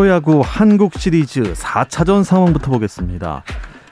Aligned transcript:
프로야구 0.00 0.40
한국 0.42 0.94
시리즈 0.94 1.42
4차전 1.42 2.24
상황부터 2.24 2.70
보겠습니다. 2.70 3.42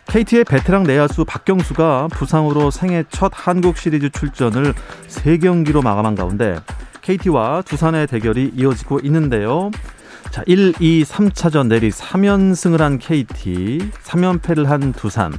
KT의 0.06 0.44
베테랑 0.44 0.84
내야수 0.84 1.26
박경수가 1.26 2.08
부상으로 2.12 2.70
생애 2.70 3.04
첫 3.10 3.30
한국 3.34 3.76
시리즈 3.76 4.08
출전을 4.08 4.72
3경기로 5.06 5.84
마감한 5.84 6.14
가운데 6.14 6.60
KT와 7.02 7.60
두산의 7.60 8.06
대결이 8.06 8.52
이어지고 8.56 9.00
있는데요. 9.00 9.70
자, 10.30 10.42
1, 10.46 10.76
2, 10.80 11.04
3차전 11.04 11.66
내리 11.66 11.90
3연승을 11.90 12.78
한 12.78 12.96
KT, 12.98 13.90
3연패를 14.02 14.64
한 14.64 14.94
두산. 14.94 15.34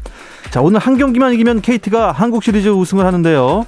자, 0.52 0.62
오늘 0.62 0.80
한 0.80 1.00
경기만 1.00 1.34
이기면 1.34 1.62
KT가 1.62 2.12
한국 2.12 2.44
시리즈 2.44 2.70
우승을 2.70 3.06
하는데요. 3.06 3.66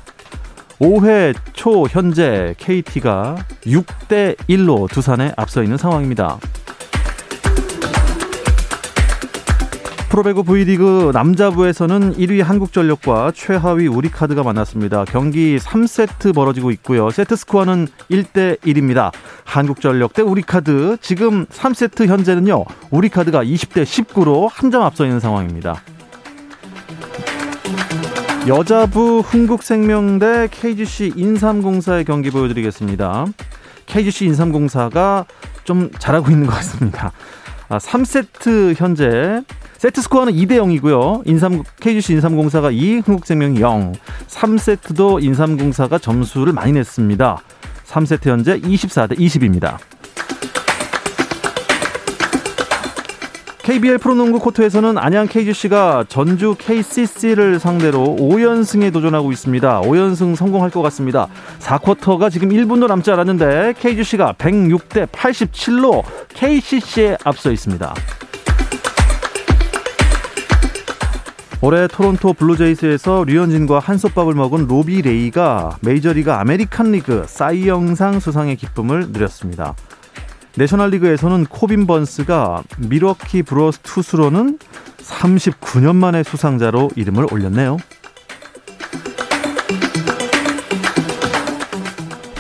5회 0.79 1.35
초 1.53 1.87
현재 1.87 2.53
KT가 2.59 3.37
6대 3.63 4.35
1로 4.47 4.87
두산에 4.87 5.31
앞서 5.35 5.63
있는 5.63 5.77
상황입니다. 5.77 6.37
프로배구 10.11 10.43
V리그 10.43 11.11
남자부에서는 11.13 12.15
1위 12.15 12.43
한국전력과 12.43 13.31
최하위 13.33 13.87
우리카드가 13.87 14.43
만났습니다. 14.43 15.05
경기 15.05 15.57
3세트 15.57 16.35
벌어지고 16.35 16.69
있고요. 16.71 17.09
세트 17.11 17.37
스코어는 17.37 17.87
1대 18.11 18.59
1입니다. 18.59 19.13
한국전력 19.45 20.13
대 20.13 20.21
우리카드 20.21 20.97
지금 20.99 21.45
3세트 21.45 22.07
현재는요. 22.07 22.65
우리카드가 22.91 23.45
20대 23.45 23.83
19로 23.83 24.49
한 24.51 24.69
점 24.69 24.83
앞서 24.83 25.05
있는 25.05 25.21
상황입니다. 25.21 25.81
여자부 28.49 29.21
흥국생명 29.25 30.19
대 30.19 30.49
KGC 30.51 31.13
인삼공사의 31.15 32.03
경기 32.03 32.31
보여드리겠습니다. 32.31 33.27
KGC 33.85 34.25
인삼공사가 34.25 35.23
좀 35.63 35.89
잘하고 35.99 36.31
있는 36.31 36.47
것 36.47 36.53
같습니다. 36.55 37.13
3세트 37.69 38.71
아, 38.71 38.73
현재 38.77 39.41
세트 39.81 39.99
스코어는 40.03 40.33
2대 40.33 40.59
0이고요. 40.59 41.27
인삼 41.27 41.63
KGC 41.79 42.13
인삼공사가 42.13 42.69
2, 42.69 42.99
흥국생명이 42.99 43.61
0. 43.61 43.93
3세트도 44.27 45.23
인삼공사가 45.23 45.97
점수를 45.97 46.53
많이 46.53 46.71
냈습니다. 46.71 47.41
3세트 47.87 48.29
현재 48.29 48.59
24대 48.59 49.17
20입니다. 49.17 49.79
KBL 53.63 53.97
프로농구 53.97 54.37
코트에서는 54.37 54.99
안양 54.99 55.25
KGC가 55.25 56.05
전주 56.07 56.55
KCC를 56.59 57.57
상대로 57.59 58.15
5연승에 58.19 58.93
도전하고 58.93 59.31
있습니다. 59.31 59.81
5연승 59.81 60.35
성공할 60.35 60.69
것 60.69 60.83
같습니다. 60.83 61.27
4쿼터가 61.57 62.29
지금 62.29 62.49
1분도 62.49 62.85
남지 62.85 63.09
않았는데 63.09 63.73
KGC가 63.79 64.33
106대 64.33 65.07
87로 65.07 66.03
KCC에 66.35 67.17
앞서 67.23 67.51
있습니다. 67.51 67.95
올해 71.63 71.87
토론토 71.87 72.33
블루제이스에서 72.33 73.23
류현진과 73.23 73.77
한솥밥을 73.77 74.33
먹은 74.33 74.65
로비 74.65 75.03
레이가 75.03 75.77
메이저리그 75.81 76.31
아메리칸 76.31 76.91
리그 76.91 77.23
사이영상 77.27 78.19
수상의 78.19 78.55
기쁨을 78.55 79.09
누렸습니다. 79.11 79.75
내셔널리그에서는 80.57 81.45
코빈 81.45 81.85
번스가 81.85 82.63
밀워키 82.79 83.43
브루어스 83.43 83.79
투수로는 83.83 84.57
39년 84.97 85.95
만에 85.95 86.23
수상자로 86.23 86.89
이름을 86.95 87.27
올렸네요. 87.31 87.77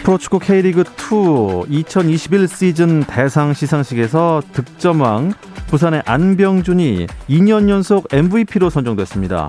프로축구 0.03 0.39
K리그 0.39 0.83
2 1.69 1.71
2021 1.71 2.47
시즌 2.47 3.03
대상 3.03 3.53
시상식에서 3.53 4.41
득점왕 4.51 5.33
부산의 5.71 6.03
안병준이 6.05 7.07
2년 7.29 7.69
연속 7.69 8.13
MVP로 8.13 8.69
선정됐습니다. 8.69 9.47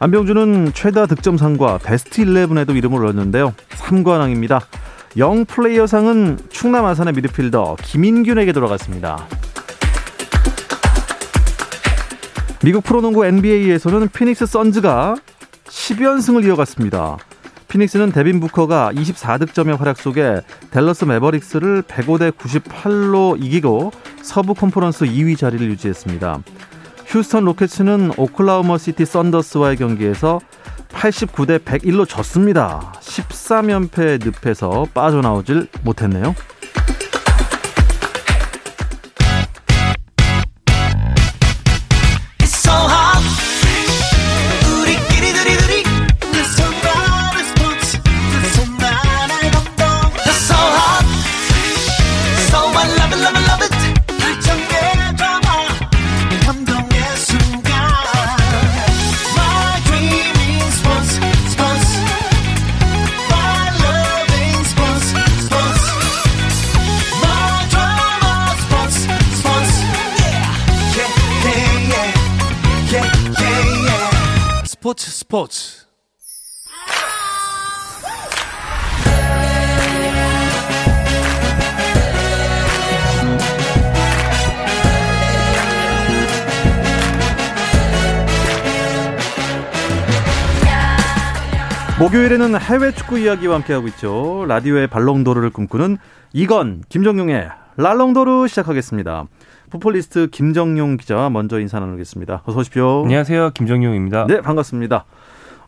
안병준은 0.00 0.72
최다 0.74 1.06
득점상과 1.06 1.78
베스트 1.78 2.24
11에도 2.24 2.76
이름을 2.76 3.00
올렸는데요. 3.00 3.54
3관왕입니다. 3.70 4.60
영 5.18 5.44
플레이어상은 5.44 6.40
충남 6.50 6.86
아산의 6.86 7.12
미드필더 7.12 7.76
김인균에게 7.80 8.50
돌아갔습니다. 8.50 9.28
미국 12.64 12.82
프로농구 12.82 13.24
NBA에서는 13.24 14.08
피닉스 14.08 14.46
선즈가 14.46 15.14
10연승을 15.68 16.44
이어갔습니다. 16.46 17.18
피닉스는 17.72 18.12
데빈 18.12 18.38
부커가 18.38 18.90
24득점의 18.92 19.78
활약 19.78 19.96
속에 19.96 20.42
댈러스 20.70 21.06
매버릭스를 21.06 21.80
105대 21.80 22.30
98로 22.32 23.42
이기고 23.42 23.92
서부 24.20 24.52
컨퍼런스 24.52 25.06
2위 25.06 25.38
자리를 25.38 25.66
유지했습니다. 25.70 26.42
휴스턴 27.06 27.46
로켓츠는 27.46 28.12
오클라호마 28.18 28.76
시티 28.76 29.06
썬더스와의 29.06 29.78
경기에서 29.78 30.38
89대 30.90 31.64
101로 31.64 32.06
졌습니다. 32.06 32.92
13연패 33.00 34.30
늪에서 34.44 34.86
빠져나오질 34.92 35.68
못했네요. 35.82 36.34
스포츠 75.32 75.86
목요일에는 91.98 92.60
해외 92.60 92.92
축구 92.92 93.18
이야기와 93.18 93.54
함께하고 93.54 93.88
있죠. 93.88 94.44
라디오의 94.46 94.88
발롱도르를 94.88 95.48
꿈꾸는 95.48 95.96
이건 96.34 96.82
김정용의 96.90 97.48
랄롱도르 97.78 98.48
시작하겠습니다. 98.48 99.24
포폴리스트 99.70 100.26
김정용 100.26 100.98
기자 100.98 101.30
먼저 101.30 101.58
인사 101.58 101.80
나누겠습니다. 101.80 102.42
어서 102.44 102.58
오십시오. 102.58 103.04
안녕하세요. 103.04 103.52
김정용입니다. 103.54 104.26
네, 104.26 104.42
반갑습니다. 104.42 105.06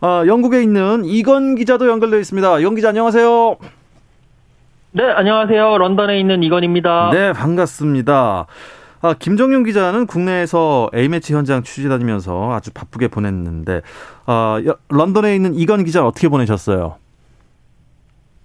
아, 0.06 0.26
영국에 0.26 0.62
있는 0.62 1.06
이건 1.06 1.54
기자도 1.54 1.88
연결되어 1.88 2.18
있습니다. 2.18 2.60
영 2.60 2.74
기자 2.74 2.90
안녕하세요. 2.90 3.56
네, 4.92 5.02
안녕하세요. 5.02 5.78
런던에 5.78 6.20
있는 6.20 6.42
이건입니다. 6.42 7.08
네, 7.10 7.32
반갑습니다. 7.32 8.46
아, 9.00 9.14
김정용 9.18 9.62
기자는 9.62 10.06
국내에서 10.06 10.90
A매치 10.94 11.32
현장 11.32 11.62
취재 11.62 11.88
다니면서 11.88 12.52
아주 12.52 12.70
바쁘게 12.74 13.08
보냈는데, 13.08 13.80
아, 14.26 14.60
런던에 14.90 15.34
있는 15.34 15.54
이건 15.54 15.84
기자 15.84 16.06
어떻게 16.06 16.28
보내셨어요? 16.28 16.96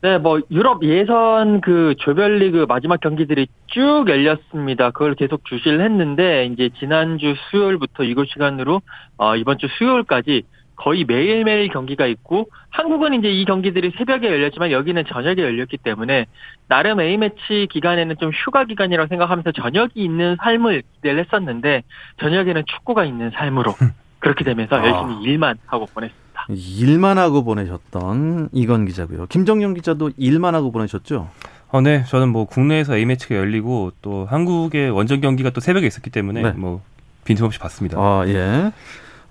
네, 0.01 0.17
뭐 0.17 0.39
유럽 0.49 0.81
예선 0.85 1.59
그 1.59 1.93
조별리그 1.97 2.67
마지막 2.69 3.01
경기들이 3.01 3.47
쭉 3.67 4.05
열렸습니다. 4.07 4.91
그걸 4.91 5.13
계속 5.13 5.43
주시를 5.43 5.81
했는데 5.81 6.45
이제 6.45 6.69
지난주 6.79 7.35
수요일부터 7.51 8.03
이곳 8.05 8.29
시간으로 8.29 8.81
어, 9.17 9.35
이번 9.35 9.57
주 9.57 9.67
수요일까지 9.77 10.43
거의 10.79 11.03
매일매일 11.03 11.67
경기가 11.67 12.07
있고 12.07 12.49
한국은 12.69 13.13
이제 13.13 13.29
이 13.29 13.43
경기들이 13.43 13.91
새벽에 13.97 14.27
열렸지만 14.27 14.71
여기는 14.71 15.03
저녁에 15.09 15.41
열렸기 15.41 15.77
때문에 15.77 16.25
나름 16.69 17.01
A매치 17.01 17.67
기간에는 17.69 18.15
좀 18.19 18.31
휴가 18.31 18.63
기간이라고 18.63 19.09
생각하면서 19.09 19.51
저녁이 19.51 19.91
있는 19.95 20.37
삶을 20.41 20.83
기대를 20.95 21.25
했었는데 21.25 21.83
저녁에는 22.21 22.63
축구가 22.65 23.03
있는 23.03 23.29
삶으로 23.31 23.75
그렇게 24.19 24.45
되면서 24.45 24.77
아. 24.77 24.87
열심히 24.87 25.23
일만 25.23 25.57
하고 25.65 25.85
보냈습니다. 25.85 26.29
일만 26.49 27.17
하고 27.17 27.43
보내셨던 27.43 28.49
이건 28.53 28.85
기자고요. 28.85 29.25
김정용 29.27 29.73
기자도 29.73 30.11
일만 30.17 30.55
하고 30.55 30.71
보내셨죠? 30.71 31.29
어, 31.71 31.81
네. 31.81 32.05
저는 32.05 32.29
뭐 32.29 32.45
국내에서 32.45 32.95
A매치가 32.95 33.35
열리고 33.35 33.91
또 34.01 34.25
한국의 34.29 34.91
원정 34.91 35.19
경기가 35.19 35.49
또 35.49 35.59
새벽에 35.59 35.85
있었기 35.85 36.09
때문에 36.09 36.41
네. 36.41 36.51
뭐 36.51 36.81
빈틈없이 37.25 37.59
봤습니다. 37.59 37.99
아, 37.99 38.23
예. 38.27 38.71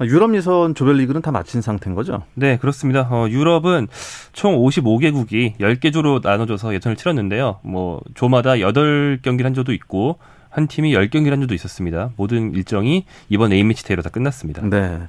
유럽 0.04 0.34
예선 0.34 0.74
조별리그는 0.74 1.22
다 1.22 1.32
마친 1.32 1.60
상태인 1.60 1.94
거죠? 1.96 2.22
네, 2.34 2.56
그렇습니다. 2.56 3.08
어, 3.10 3.28
유럽은 3.28 3.88
총 4.32 4.56
55개국이 4.58 5.56
10개 5.58 5.92
조로 5.92 6.20
나눠져서 6.22 6.72
예선을 6.74 6.96
치렀는데요. 6.96 7.58
뭐 7.62 8.00
조마다 8.14 8.52
8경기를 8.52 9.42
한 9.42 9.54
조도 9.54 9.72
있고 9.72 10.18
한 10.50 10.68
팀이 10.68 10.94
10경기를 10.94 11.30
한 11.30 11.40
조도 11.40 11.54
있었습니다. 11.54 12.10
모든 12.16 12.54
일정이 12.54 13.04
이번 13.28 13.52
A매치 13.52 13.84
대회로 13.84 14.02
다 14.02 14.10
끝났습니다. 14.10 14.62
네. 14.62 15.00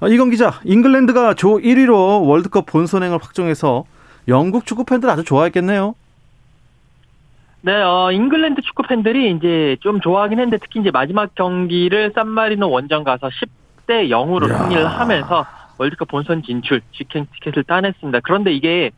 어, 0.00 0.08
이건 0.08 0.30
기자, 0.30 0.60
잉글랜드가 0.64 1.34
조 1.34 1.58
1위로 1.58 2.26
월드컵 2.26 2.66
본선행을 2.66 3.18
확정해서 3.20 3.84
영국 4.28 4.66
축구 4.66 4.84
팬들 4.84 5.08
아주 5.08 5.24
좋아했겠네요. 5.24 5.94
네, 7.62 7.72
어, 7.72 8.12
잉글랜드 8.12 8.60
축구 8.62 8.82
팬들이 8.84 9.32
이제 9.32 9.76
좀 9.80 10.00
좋아하긴 10.00 10.38
했는데 10.38 10.58
특히 10.62 10.80
이제 10.80 10.90
마지막 10.92 11.34
경기를 11.34 12.12
산마리노 12.14 12.70
원정 12.70 13.02
가서 13.02 13.30
10 13.30 13.48
대 13.88 14.06
0으로 14.08 14.48
야. 14.50 14.58
승리를 14.58 14.86
하면서 14.86 15.46
월드컵 15.78 16.08
본선 16.08 16.42
진출, 16.42 16.82
직행 16.92 17.26
티켓을 17.32 17.64
따냈습니다. 17.64 18.20
그런데 18.20 18.52
이게 18.52 18.90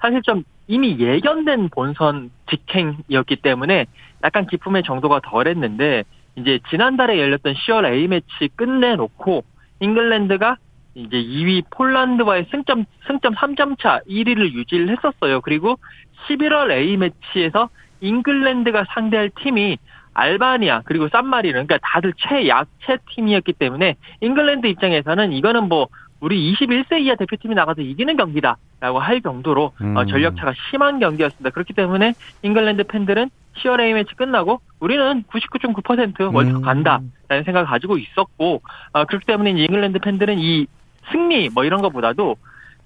사실 0.00 0.22
좀 0.22 0.42
이미 0.66 0.98
예견된 0.98 1.68
본선 1.68 2.30
직행이었기 2.50 3.36
때문에 3.36 3.86
약간 4.24 4.46
기쁨의 4.46 4.82
정도가 4.84 5.20
덜했는데 5.20 6.04
이제 6.36 6.60
지난달에 6.70 7.18
열렸던 7.18 7.54
10월 7.54 7.86
A매치 7.86 8.48
끝내놓고 8.56 9.44
잉글랜드가 9.80 10.56
이제 10.94 11.16
2위 11.16 11.64
폴란드와의 11.70 12.46
승점 12.50 12.84
승점 13.06 13.34
3점 13.34 13.78
차 13.78 14.00
1위를 14.08 14.52
유지를 14.52 14.90
했었어요. 14.90 15.40
그리고 15.42 15.78
11월 16.26 16.70
A 16.70 16.96
매치에서 16.96 17.68
잉글랜드가 18.00 18.86
상대할 18.94 19.30
팀이 19.42 19.78
알바니아 20.18 20.82
그리고 20.84 21.08
산마리노 21.08 21.66
그러니까 21.66 21.78
다들 21.82 22.12
최약체 22.16 22.98
팀이었기 23.10 23.52
때문에 23.52 23.94
잉글랜드 24.20 24.66
입장에서는 24.66 25.32
이거는 25.32 25.68
뭐 25.68 25.86
우리 26.20 26.52
21세 26.52 27.00
이하 27.00 27.14
대표팀이 27.14 27.54
나가서 27.54 27.82
이기는 27.82 28.16
경기다라고 28.16 28.98
할 28.98 29.20
정도로 29.22 29.66
어, 29.66 29.72
음. 29.80 30.06
전력차가 30.08 30.52
심한 30.70 30.98
경기였습니다. 30.98 31.50
그렇기 31.50 31.72
때문에 31.72 32.14
잉글랜드 32.42 32.84
팬들은 32.84 33.30
10월 33.58 33.80
A 33.80 33.92
매치 33.92 34.14
끝나고 34.16 34.60
우리는 34.80 35.22
99.9% 35.24 36.34
월드컵 36.34 36.58
음. 36.58 36.62
간다라는 36.62 37.44
생각을 37.44 37.66
가지고 37.66 37.98
있었고 37.98 38.62
어, 38.92 39.04
그렇기 39.04 39.24
때문에 39.26 39.50
잉글랜드 39.50 40.00
팬들은 40.00 40.38
이 40.40 40.66
승리 41.12 41.48
뭐 41.50 41.64
이런 41.64 41.80
것보다도 41.80 42.36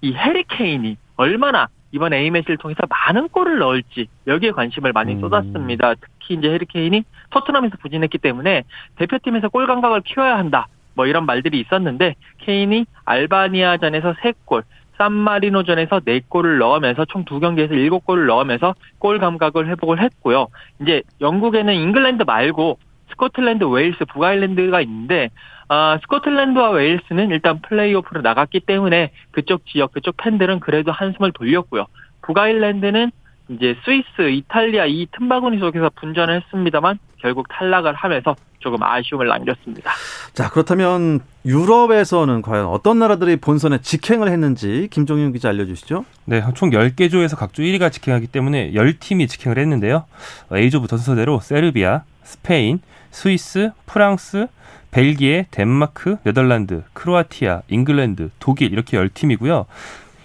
이 0.02 0.12
해리 0.12 0.54
케인이 0.54 0.96
얼마나 1.16 1.68
이번 1.92 2.12
A매치를 2.12 2.56
통해서 2.56 2.80
많은 2.88 3.28
골을 3.28 3.58
넣을지 3.58 4.08
여기에 4.26 4.52
관심을 4.52 4.92
많이 4.92 5.14
음. 5.14 5.20
쏟았습니다. 5.20 5.94
특히 5.94 6.34
이제 6.34 6.50
해리 6.50 6.77
케인이 6.77 7.04
토트넘에서 7.30 7.76
부진했기 7.80 8.18
때문에 8.18 8.64
대표팀에서 8.96 9.50
골 9.50 9.66
감각을 9.66 10.00
키워야 10.00 10.36
한다. 10.36 10.66
뭐 10.94 11.06
이런 11.06 11.26
말들이 11.26 11.60
있었는데 11.60 12.14
케인이 12.38 12.86
알바니아전에서 13.04 14.14
3골, 14.14 14.64
산마리노전에서 14.98 16.00
4골을 16.00 16.58
넣으면서 16.58 17.04
총 17.06 17.24
2경기에서 17.24 17.70
7골을 17.70 18.26
넣으면서 18.26 18.74
골 18.98 19.18
감각을 19.18 19.68
회복을 19.68 20.00
했고요. 20.02 20.48
이제 20.80 21.02
영국에는 21.20 21.72
잉글랜드 21.74 22.24
말고 22.24 22.78
스코틀랜드, 23.10 23.64
웨일스, 23.64 24.04
북아일랜드가 24.06 24.80
있는데 24.80 25.30
아, 25.68 25.98
스코틀랜드와 26.02 26.70
웨일스는 26.70 27.30
일단 27.30 27.60
플레이오프로 27.62 28.20
나갔기 28.20 28.60
때문에 28.60 29.10
그쪽 29.30 29.64
지역, 29.66 29.92
그쪽 29.92 30.16
팬들은 30.18 30.60
그래도 30.60 30.92
한숨을 30.92 31.32
돌렸고요. 31.32 31.86
북아일랜드는 32.22 33.10
이제 33.48 33.76
스위스, 33.84 34.30
이탈리아 34.30 34.86
이 34.86 35.06
틈바구니 35.16 35.58
속에서 35.58 35.90
분전을 35.96 36.42
했습니다만 36.42 36.98
결국 37.18 37.46
탈락을 37.48 37.94
하면서 37.94 38.36
조금 38.58 38.82
아쉬움을 38.82 39.26
남겼습니다. 39.26 39.92
자, 40.34 40.50
그렇다면 40.50 41.20
유럽에서는 41.44 42.42
과연 42.42 42.66
어떤 42.66 42.98
나라들이 42.98 43.36
본선에 43.36 43.78
직행을 43.80 44.28
했는지 44.30 44.88
김종윤 44.90 45.32
기자 45.32 45.48
알려주시죠. 45.48 46.04
네, 46.26 46.42
총 46.54 46.70
10개 46.70 47.10
조에서 47.10 47.36
각조 47.36 47.62
1위가 47.62 47.90
직행하기 47.90 48.28
때문에 48.28 48.72
10팀이 48.72 49.28
직행을 49.28 49.58
했는데요. 49.58 50.04
A조부터 50.52 50.96
순서대로 50.96 51.40
세르비아, 51.40 52.02
스페인, 52.22 52.80
스위스, 53.12 53.70
프랑스, 53.86 54.48
벨기에, 54.90 55.46
덴마크, 55.50 56.16
네덜란드, 56.24 56.82
크로아티아, 56.92 57.62
잉글랜드, 57.68 58.30
독일 58.40 58.72
이렇게 58.72 58.98
10팀이고요. 58.98 59.66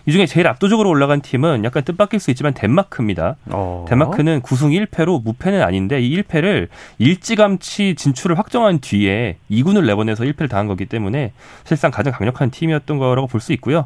이 0.07 0.11
중에 0.13 0.25
제일 0.25 0.47
압도적으로 0.47 0.89
올라간 0.89 1.19
팀은 1.19 1.65
약간 1.65 1.83
뜻밖일 1.83 2.21
수 2.21 2.31
있지만 2.31 2.53
덴마크입니다. 2.53 3.35
어. 3.47 3.85
덴마크는 3.89 4.41
9승 4.41 4.71
1패로 4.87 5.21
무패는 5.21 5.61
아닌데 5.61 5.99
이 5.99 6.15
1패를 6.21 6.69
일찌감치 6.97 7.95
진출을 7.95 8.39
확정한 8.39 8.79
뒤에 8.79 9.35
2군을 9.51 9.85
내보내서 9.85 10.23
1패를 10.23 10.49
당한 10.49 10.67
거기 10.67 10.85
때문에 10.85 11.33
실상 11.65 11.91
가장 11.91 12.13
강력한 12.13 12.51
팀이었던 12.51 12.97
거라고 12.97 13.27
볼 13.27 13.41
수 13.41 13.51
있고요. 13.53 13.85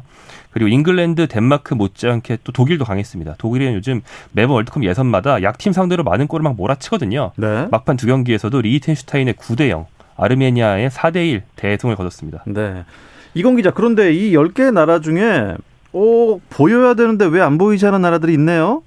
그리고 0.52 0.68
잉글랜드, 0.68 1.26
덴마크 1.26 1.74
못지않게 1.74 2.38
또 2.44 2.52
독일도 2.52 2.84
강했습니다. 2.84 3.34
독일은 3.38 3.74
요즘 3.74 4.00
매번 4.30 4.54
월드컵 4.54 4.84
예선마다 4.84 5.42
약팀 5.42 5.72
상대로 5.72 6.04
많은 6.04 6.28
골을 6.28 6.44
막 6.44 6.54
몰아치거든요. 6.54 7.32
네. 7.36 7.66
막판 7.70 7.96
두 7.96 8.06
경기에서도 8.06 8.60
리히텐슈타인에 8.60 9.34
9대 9.34 9.70
0, 9.70 9.86
아르메니아에 10.16 10.88
4대 10.90 11.16
1 11.28 11.42
대승을 11.56 11.96
거뒀습니다. 11.96 12.44
네. 12.46 12.84
이건 13.34 13.56
기자, 13.56 13.72
그런데 13.72 14.12
이 14.12 14.32
10개 14.32 14.72
나라 14.72 15.00
중에 15.00 15.56
오, 15.92 16.40
보여야 16.50 16.94
되는데 16.94 17.26
왜 17.26 17.40
안 17.40 17.58
보이지 17.58 17.86
않은 17.86 18.00
나라들이 18.00 18.32
있네요? 18.34 18.82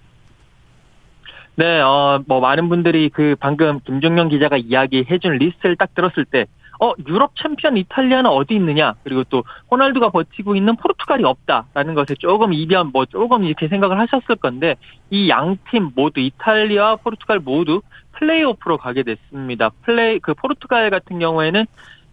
네, 1.55 1.79
어, 1.79 2.21
뭐, 2.27 2.41
많은 2.41 2.67
분들이 2.67 3.09
그 3.09 3.35
방금 3.39 3.79
김정용 3.85 4.27
기자가 4.29 4.57
이야기해준 4.57 5.33
리스트를 5.37 5.77
딱 5.77 5.93
들었을 5.95 6.25
때, 6.25 6.47
어, 6.81 6.91
유럽 7.07 7.31
챔피언 7.41 7.77
이탈리아는 7.77 8.29
어디 8.29 8.55
있느냐? 8.55 8.95
그리고 9.05 9.23
또, 9.29 9.43
호날두가 9.71 10.09
버티고 10.09 10.55
있는 10.57 10.75
포르투갈이 10.75 11.23
없다라는 11.23 11.93
것에 11.93 12.15
조금 12.15 12.51
이변, 12.53 12.87
뭐, 12.91 13.05
조금 13.05 13.45
이렇게 13.45 13.69
생각을 13.69 13.97
하셨을 13.99 14.35
건데, 14.35 14.75
이 15.11 15.29
양 15.29 15.57
팀 15.71 15.91
모두, 15.95 16.19
이탈리아, 16.19 16.97
포르투갈 16.97 17.39
모두 17.39 17.81
플레이오프로 18.13 18.77
가게 18.77 19.03
됐습니다. 19.03 19.69
플레이, 19.83 20.19
그 20.19 20.33
포르투갈 20.33 20.89
같은 20.89 21.19
경우에는 21.19 21.65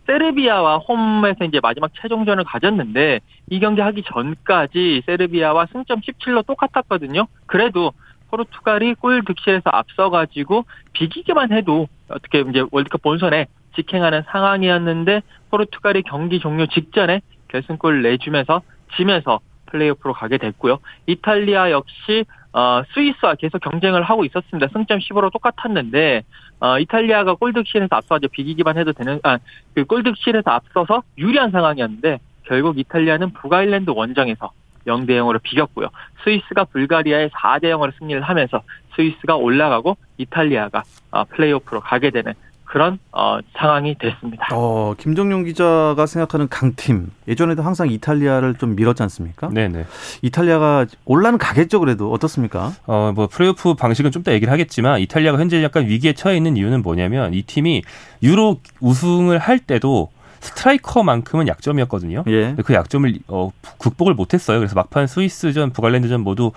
세르비아와 0.07 0.79
홈에서 0.79 1.45
이제 1.45 1.61
마지막 1.63 1.93
최종전을 1.95 2.45
가졌는데 2.45 3.21
이 3.51 3.61
경기 3.61 3.81
하기 3.81 4.03
전까지 4.03 5.03
세르비아와 5.07 5.67
승점 5.73 6.01
17로 6.01 6.47
똑같았거든요. 6.47 7.27
그래도 7.47 7.93
포르투갈이 8.31 8.95
골 8.95 9.25
득실에서 9.25 9.71
앞서가지고 9.71 10.65
비기기만 10.93 11.53
해도 11.53 11.89
어떻게 12.09 12.41
이제 12.41 12.65
월드컵 12.71 13.03
본선에 13.03 13.47
직행하는 13.77 14.23
상황이었는데 14.27 15.23
포르투갈이 15.51 16.03
경기 16.03 16.41
종료 16.41 16.67
직전에 16.67 17.21
결승골 17.49 18.03
내주면서 18.03 18.63
지면서 18.97 19.41
플레이오프로 19.67 20.13
가게 20.15 20.39
됐고요. 20.39 20.79
이탈리아 21.07 21.71
역시 21.71 22.25
어, 22.53 22.83
스위스와 22.93 23.35
계속 23.37 23.61
경쟁을 23.61 24.03
하고 24.03 24.25
있었습니다. 24.25 24.69
승점 24.73 24.99
15로 24.99 25.33
똑같았는데 25.33 26.23
어, 26.61 26.79
이탈리아가 26.79 27.35
골득실에서 27.35 27.97
앞서가지고 27.97 28.31
비기기만 28.33 28.79
해도 28.79 28.93
되는 28.93 29.21
아, 29.25 29.39
그 29.75 29.85
골득실에서 29.85 30.51
앞서서 30.51 31.03
유리한 31.19 31.51
상황이었는데 31.51 32.21
결국 32.45 32.79
이탈리아는 32.79 33.33
북아일랜드 33.33 33.91
원정에서 33.91 34.51
0대 34.87 35.11
0으로 35.11 35.41
비겼고요. 35.43 35.89
스위스가 36.25 36.65
불가리아에 36.65 37.29
4대 37.29 37.65
0으로 37.65 37.93
승리를 37.99 38.21
하면서 38.21 38.63
스위스가 38.95 39.37
올라가고 39.37 39.97
이탈리아가 40.19 40.83
어, 41.11 41.25
플레이오프로 41.25 41.81
가게 41.81 42.11
되는 42.11 42.35
그런 42.73 42.99
어, 43.13 43.39
상황이 43.55 43.95
됐습니다. 43.99 44.49
어, 44.51 44.95
김정용 44.97 45.45
기자가 45.45 46.07
생각하는 46.07 46.49
강팀 46.49 47.11
예전에도 47.29 47.63
항상 47.63 47.91
이탈리아를 47.91 48.55
좀 48.55 48.77
밀었지 48.77 49.03
않습니까? 49.03 49.51
네네. 49.51 49.85
이탈리아가 50.23 50.87
올라는 51.05 51.39
가겠죠 51.39 51.81
그래도 51.81 52.11
어떻습니까? 52.11 52.73
어, 52.87 53.13
뭐 53.15 53.27
플레이오프 53.27 53.75
방식은 53.75 54.11
좀 54.11 54.23
더 54.23 54.33
얘기를 54.33 54.51
하겠지만 54.51 55.01
이탈리아가 55.01 55.39
현재 55.39 55.63
약간 55.63 55.87
위기에 55.87 56.15
처해 56.15 56.35
있는 56.37 56.57
이유는 56.57 56.81
뭐냐면 56.83 57.35
이 57.35 57.43
팀이 57.43 57.83
유로 58.23 58.61
우승을 58.81 59.39
할 59.39 59.59
때도 59.59 60.09
스트라이커만큼은 60.41 61.49
약점이었거든요. 61.49 62.25
예. 62.29 62.55
그 62.65 62.73
약점을 62.73 63.19
어, 63.29 63.51
극복을 63.79 64.15
못했어요. 64.15 64.59
그래서 64.59 64.75
막판 64.77 65.07
스위스전, 65.09 65.73
북아일랜드전 65.73 66.21
모두 66.23 66.53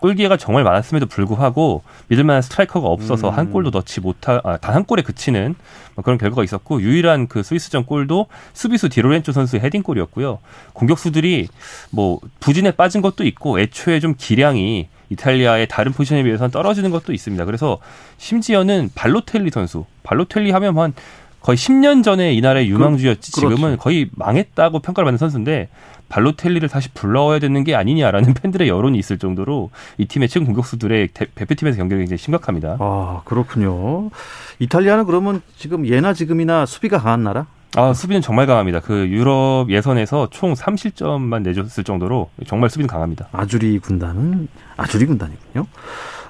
골기회가 0.00 0.36
정말 0.36 0.62
많았음에도 0.64 1.06
불구하고 1.06 1.82
믿을만한 2.08 2.42
스트라이커가 2.42 2.86
없어서 2.88 3.30
음. 3.30 3.34
한 3.34 3.50
골도 3.50 3.70
넣지 3.70 4.00
못하 4.00 4.40
아, 4.44 4.56
단 4.58 4.76
한 4.76 4.84
골에 4.84 5.00
그치는 5.02 5.54
뭐 5.94 6.04
그런 6.04 6.18
결과가 6.18 6.44
있었고 6.44 6.82
유일한 6.82 7.28
그 7.28 7.42
스위스전 7.42 7.86
골도 7.86 8.26
수비수 8.52 8.90
디로렌초 8.90 9.32
선수의 9.32 9.62
헤딩골이었고요. 9.62 10.38
공격수들이 10.74 11.48
뭐 11.90 12.20
부진에 12.40 12.72
빠진 12.72 13.00
것도 13.00 13.24
있고 13.24 13.58
애초에 13.58 14.00
좀 14.00 14.14
기량이 14.18 14.88
이탈리아의 15.08 15.68
다른 15.68 15.92
포지션에 15.92 16.24
비해서는 16.24 16.50
떨어지는 16.50 16.90
것도 16.90 17.14
있습니다. 17.14 17.44
그래서 17.46 17.78
심지어는 18.18 18.90
발로텔리 18.94 19.50
선수, 19.50 19.86
발로텔리 20.02 20.50
하면 20.50 20.76
한 20.76 20.92
거의 21.40 21.56
10년 21.56 22.02
전에 22.02 22.34
이 22.34 22.40
나라의 22.40 22.68
유망주였지 22.68 23.32
그, 23.32 23.40
그렇지. 23.40 23.56
지금은 23.56 23.76
거의 23.78 24.10
망했다고 24.16 24.80
평가를 24.80 25.04
받는 25.06 25.16
선수인데 25.16 25.68
발로텔리를 26.08 26.68
다시 26.68 26.88
불러와야 26.90 27.38
되는 27.38 27.64
게 27.64 27.74
아니냐라는 27.74 28.34
팬들의 28.42 28.68
여론이 28.68 28.98
있을 28.98 29.18
정도로 29.18 29.70
이 29.98 30.06
팀의 30.06 30.28
최근 30.28 30.46
공격수들의 30.46 31.08
대, 31.14 31.26
대표팀에서 31.34 31.76
경기가 31.78 31.98
굉장히 31.98 32.18
심각합니다. 32.18 32.76
아, 32.78 33.22
그렇군요. 33.24 34.10
이탈리아는 34.58 35.04
그러면 35.06 35.42
지금 35.56 35.86
예나 35.86 36.12
지금이나 36.12 36.66
수비가 36.66 36.98
강한 36.98 37.22
나라? 37.24 37.46
아, 37.74 37.92
수비는 37.92 38.22
정말 38.22 38.46
강합니다. 38.46 38.80
그 38.80 39.08
유럽 39.08 39.66
예선에서 39.68 40.28
총 40.30 40.54
3실점만 40.54 41.42
내줬을 41.42 41.84
정도로 41.84 42.30
정말 42.46 42.70
수비는 42.70 42.88
강합니다. 42.88 43.28
아주리 43.32 43.78
군단은 43.80 44.48
아주리 44.76 45.04
군단이군요. 45.06 45.66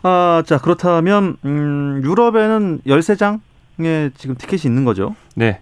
아, 0.02 0.42
자, 0.44 0.58
그렇다면 0.58 1.36
음, 1.44 2.00
유럽에는 2.02 2.80
13장에 2.86 4.12
지금 4.16 4.34
티켓이 4.36 4.62
있는 4.64 4.84
거죠. 4.84 5.14
네. 5.34 5.60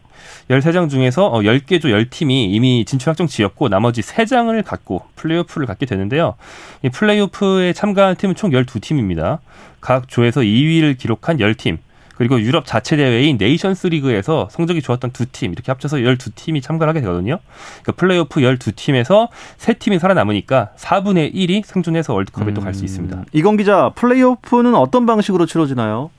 13장 0.51 0.91
중에서 0.91 1.27
어, 1.27 1.41
10개 1.41 1.81
조 1.81 1.89
10팀이 1.89 2.49
이미 2.51 2.85
진출 2.85 3.11
확정 3.11 3.27
지었고 3.27 3.69
나머지 3.69 4.01
3장을 4.03 4.63
갖고 4.65 5.03
플레이오프를 5.17 5.67
갖게 5.67 5.87
되는데요. 5.87 6.35
이 6.83 6.89
플레이오프에 6.91 7.73
참가한 7.73 8.17
팀은 8.17 8.35
총 8.35 8.51
12팀입니다. 8.51 9.39
각 9.81 10.09
조에서 10.09 10.41
2위를 10.43 10.99
기록한 10.99 11.39
10팀. 11.39 11.79
그리고 12.17 12.41
유럽 12.41 12.65
자체 12.65 12.97
대회인 12.97 13.39
네이션스 13.39 13.89
리그에서 13.89 14.47
성적이 14.51 14.83
좋았던 14.83 15.11
두 15.11 15.27
팀 15.27 15.51
이렇게 15.53 15.73
합쳐서 15.73 15.97
12팀이 15.97 16.63
참가를 16.63 16.89
하게 16.91 17.01
되거든요. 17.01 17.41
그러니까 17.83 17.93
플레이오프 18.01 18.41
12팀에서 18.41 19.29
3팀이 19.59 19.99
살아남으니까 19.99 20.71
4분의 20.77 21.35
1이 21.35 21.65
생존해서 21.65 22.15
월드컵에 22.15 22.55
또갈 22.55 22.73
수 22.73 22.85
있습니다. 22.85 23.17
음, 23.17 23.25
이건 23.33 23.57
기자, 23.57 23.91
플레이오프는 23.97 24.77
어떤 24.77 25.07
방식으로 25.07 25.47
치러지나요? 25.47 26.11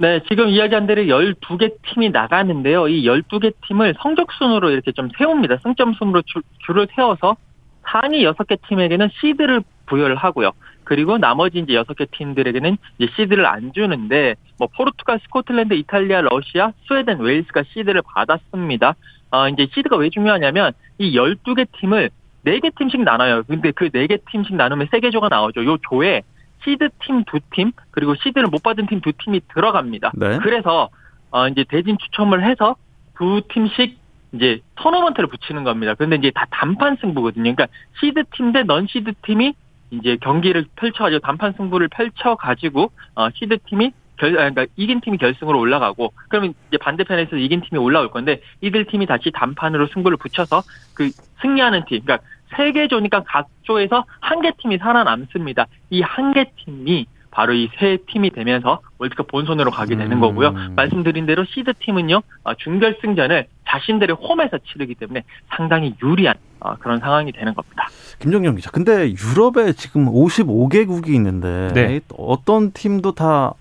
네, 0.00 0.22
지금 0.30 0.48
이야기한 0.48 0.86
대로 0.86 1.02
12개 1.02 1.74
팀이 1.82 2.08
나가는데요. 2.08 2.88
이 2.88 3.02
12개 3.04 3.52
팀을 3.68 3.96
성적 4.00 4.32
순으로 4.32 4.70
이렇게 4.70 4.92
좀 4.92 5.10
세웁니다. 5.18 5.58
승점 5.62 5.92
순으로 5.92 6.22
줄, 6.22 6.40
줄을 6.64 6.86
세워서 6.96 7.36
상위 7.82 8.24
6개 8.24 8.58
팀에게는 8.66 9.10
시드를 9.20 9.62
부여를 9.84 10.16
하고요. 10.16 10.52
그리고 10.84 11.18
나머지 11.18 11.58
이제 11.58 11.74
6개 11.74 12.10
팀들에게는 12.12 12.78
이제 12.98 13.12
시드를 13.14 13.44
안 13.44 13.74
주는데 13.74 14.36
뭐 14.58 14.68
포르투갈, 14.74 15.20
스코틀랜드, 15.24 15.74
이탈리아, 15.74 16.22
러시아, 16.22 16.72
스웨덴, 16.88 17.18
웨일스가 17.18 17.64
시드를 17.64 18.00
받았습니다. 18.00 18.94
어, 19.32 19.48
이제 19.50 19.66
시드가 19.74 19.98
왜 19.98 20.08
중요하냐면 20.08 20.72
이 20.96 21.14
12개 21.14 21.66
팀을 21.78 22.08
4개 22.46 22.74
팀씩 22.74 23.02
나눠요. 23.02 23.42
근데 23.46 23.70
그 23.72 23.90
4개 23.90 24.18
팀씩 24.30 24.56
나누면 24.56 24.86
3개 24.86 25.12
조가 25.12 25.28
나오죠. 25.28 25.62
요 25.66 25.76
조에 25.90 26.22
시드 26.64 26.88
팀 27.04 27.24
두 27.24 27.40
팀, 27.52 27.72
그리고 27.90 28.14
시드를 28.14 28.48
못 28.48 28.62
받은 28.62 28.86
팀 28.86 29.00
두 29.00 29.12
팀이 29.12 29.40
들어갑니다. 29.54 30.12
네. 30.14 30.38
그래서 30.38 30.88
어 31.30 31.48
이제 31.48 31.64
대진 31.68 31.96
추첨을 31.98 32.44
해서 32.44 32.76
두 33.16 33.42
팀씩 33.48 33.98
이제 34.32 34.60
토너먼트를 34.76 35.28
붙이는 35.28 35.64
겁니다. 35.64 35.94
그런데 35.94 36.16
이제 36.16 36.30
다 36.34 36.46
단판 36.50 36.96
승부거든요. 37.00 37.42
그러니까 37.54 37.66
시드 38.00 38.24
팀 38.36 38.52
대 38.52 38.62
non 38.64 38.86
시드 38.86 39.12
팀이 39.22 39.54
이제 39.90 40.16
경기를 40.20 40.66
펼쳐가지고 40.76 41.20
단판 41.20 41.54
승부를 41.56 41.88
펼쳐가지고 41.88 42.90
어 43.16 43.30
시드 43.30 43.58
팀이 43.66 43.92
결, 44.18 44.38
아, 44.38 44.50
그러니까 44.50 44.66
이긴 44.76 45.00
팀이 45.00 45.16
결승으로 45.18 45.58
올라가고 45.58 46.12
그러면 46.28 46.52
이제 46.68 46.76
반대편에서 46.76 47.36
이긴 47.36 47.62
팀이 47.62 47.78
올라올 47.80 48.10
건데 48.10 48.40
이들 48.60 48.84
팀이 48.84 49.06
다시 49.06 49.30
단판으로 49.32 49.86
승부를 49.88 50.18
붙여서 50.18 50.62
그 50.94 51.10
승리하는 51.40 51.86
팀, 51.86 52.02
그러니까 52.04 52.24
세개 52.56 52.88
조니까 52.88 53.22
각 53.26 53.48
조에서 53.62 54.04
한 54.20 54.40
개 54.42 54.50
팀이 54.58 54.78
살아남습니다. 54.78 55.66
이 55.90 56.02
한 56.02 56.32
개 56.32 56.50
팀이 56.64 57.06
바로 57.30 57.52
이 57.54 57.68
세 57.78 57.98
팀이 58.08 58.30
되면서 58.30 58.80
월드컵 58.98 59.28
본선으로 59.28 59.70
가게 59.70 59.94
되는 59.96 60.16
음. 60.16 60.20
거고요. 60.20 60.52
말씀드린 60.74 61.26
대로 61.26 61.44
시드 61.44 61.74
팀은요 61.78 62.22
어, 62.42 62.54
준결승전을 62.54 63.46
자신들의 63.68 64.16
홈에서 64.16 64.58
치르기 64.58 64.96
때문에 64.96 65.22
상당히 65.48 65.94
유리한 66.02 66.34
어, 66.58 66.74
그런 66.76 66.98
상황이 66.98 67.30
되는 67.30 67.54
겁니다. 67.54 67.86
김정영 68.18 68.56
기자. 68.56 68.70
근데 68.72 69.12
유럽에 69.12 69.72
지금 69.74 70.06
55개국이 70.06 71.08
있는데 71.14 71.68
네. 71.72 72.00
어떤 72.18 72.72
팀도 72.72 73.12
다 73.12 73.54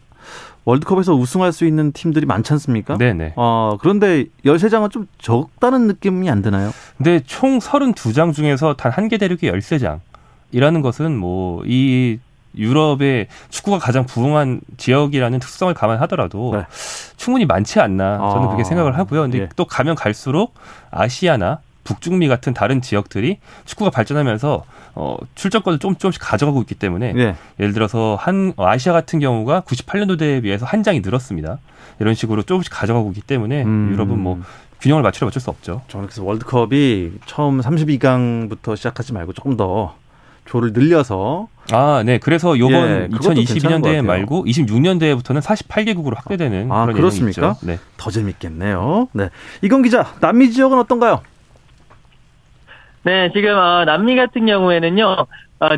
월드컵에서 0.69 1.13
우승할 1.15 1.51
수 1.51 1.65
있는 1.65 1.91
팀들이 1.91 2.25
많지 2.25 2.53
않습니까? 2.53 2.97
네네. 2.97 3.33
어, 3.35 3.77
그런데 3.81 4.25
13장은 4.45 4.91
좀 4.91 5.07
적다는 5.19 5.87
느낌이 5.87 6.29
안 6.29 6.41
드나요? 6.41 6.71
근데 6.97 7.21
총 7.25 7.59
32장 7.59 8.33
중에서 8.33 8.75
단 8.75 8.91
한 8.91 9.07
개 9.09 9.17
대륙이 9.17 9.41
13장이라는 9.41 10.81
것은 10.83 11.15
뭐 11.17 11.63
이 11.65 12.19
유럽의 12.57 13.27
축구가 13.49 13.77
가장 13.77 14.05
부흥한 14.07 14.61
지역이라는 14.77 15.39
특성을 15.39 15.71
감안하더라도 15.73 16.51
네. 16.55 16.65
충분히 17.15 17.45
많지 17.45 17.79
않나 17.79 18.17
저는 18.17 18.43
아, 18.43 18.47
그렇게 18.47 18.63
생각을 18.63 18.97
하고요. 18.97 19.21
근데 19.21 19.41
예. 19.41 19.49
또 19.55 19.65
가면 19.65 19.93
갈수록 19.95 20.55
아시아나 20.89 21.59
북중미 21.89 22.27
같은 22.27 22.53
다른 22.53 22.81
지역들이 22.81 23.39
축구가 23.65 23.89
발전하면서 23.89 24.63
어, 24.93 25.17
출전권을 25.33 25.79
좀 25.79 25.95
조금씩 25.95 26.21
가져가고 26.23 26.61
있기 26.61 26.75
때문에 26.75 27.13
예. 27.17 27.35
예를 27.59 27.73
들어서 27.73 28.15
한 28.19 28.53
어, 28.57 28.67
아시아 28.67 28.93
같은 28.93 29.19
경우가 29.19 29.61
98년도대에 29.61 30.43
비해서 30.43 30.67
한 30.67 30.83
장이 30.83 30.99
늘었습니다. 30.99 31.57
이런 31.99 32.13
식으로 32.13 32.43
조금씩 32.43 32.71
가져가고 32.71 33.09
있기 33.09 33.21
때문에 33.21 33.63
음. 33.63 33.89
유럽은 33.91 34.19
뭐 34.19 34.39
균형을 34.81 35.01
맞추려 35.01 35.25
맞출 35.25 35.41
수 35.41 35.49
없죠. 35.49 35.81
저는 35.87 36.05
그래서 36.05 36.23
월드컵이 36.23 37.13
처음 37.25 37.59
32강부터 37.59 38.77
시작하지 38.77 39.13
말고 39.13 39.33
조금 39.33 39.57
더 39.57 39.95
조를 40.45 40.73
늘려서 40.73 41.47
아, 41.71 42.01
네. 42.05 42.17
그래서 42.17 42.57
요번 42.57 42.89
예, 42.89 43.07
그것도 43.11 43.33
괜찮은 43.33 43.81
것 43.81 43.89
2022년대에 43.89 43.97
같아요. 43.97 44.03
말고 44.03 44.45
26년대부터는 44.45 45.41
48개국으로 45.41 46.15
확대되는 46.15 46.71
아, 46.71 46.85
그런 46.85 46.97
그렇습니까? 46.97 47.29
예정이 47.29 47.51
있죠. 47.53 47.65
네. 47.65 47.79
더 47.97 48.09
재밌겠네요. 48.09 49.09
네. 49.13 49.29
이건 49.61 49.81
기자, 49.83 50.13
남미 50.19 50.51
지역은 50.51 50.79
어떤가요? 50.79 51.21
네, 53.03 53.31
지금 53.33 53.55
어, 53.55 53.85
남미 53.85 54.15
같은 54.15 54.45
경우에는요, 54.45 55.03
어, 55.05 55.69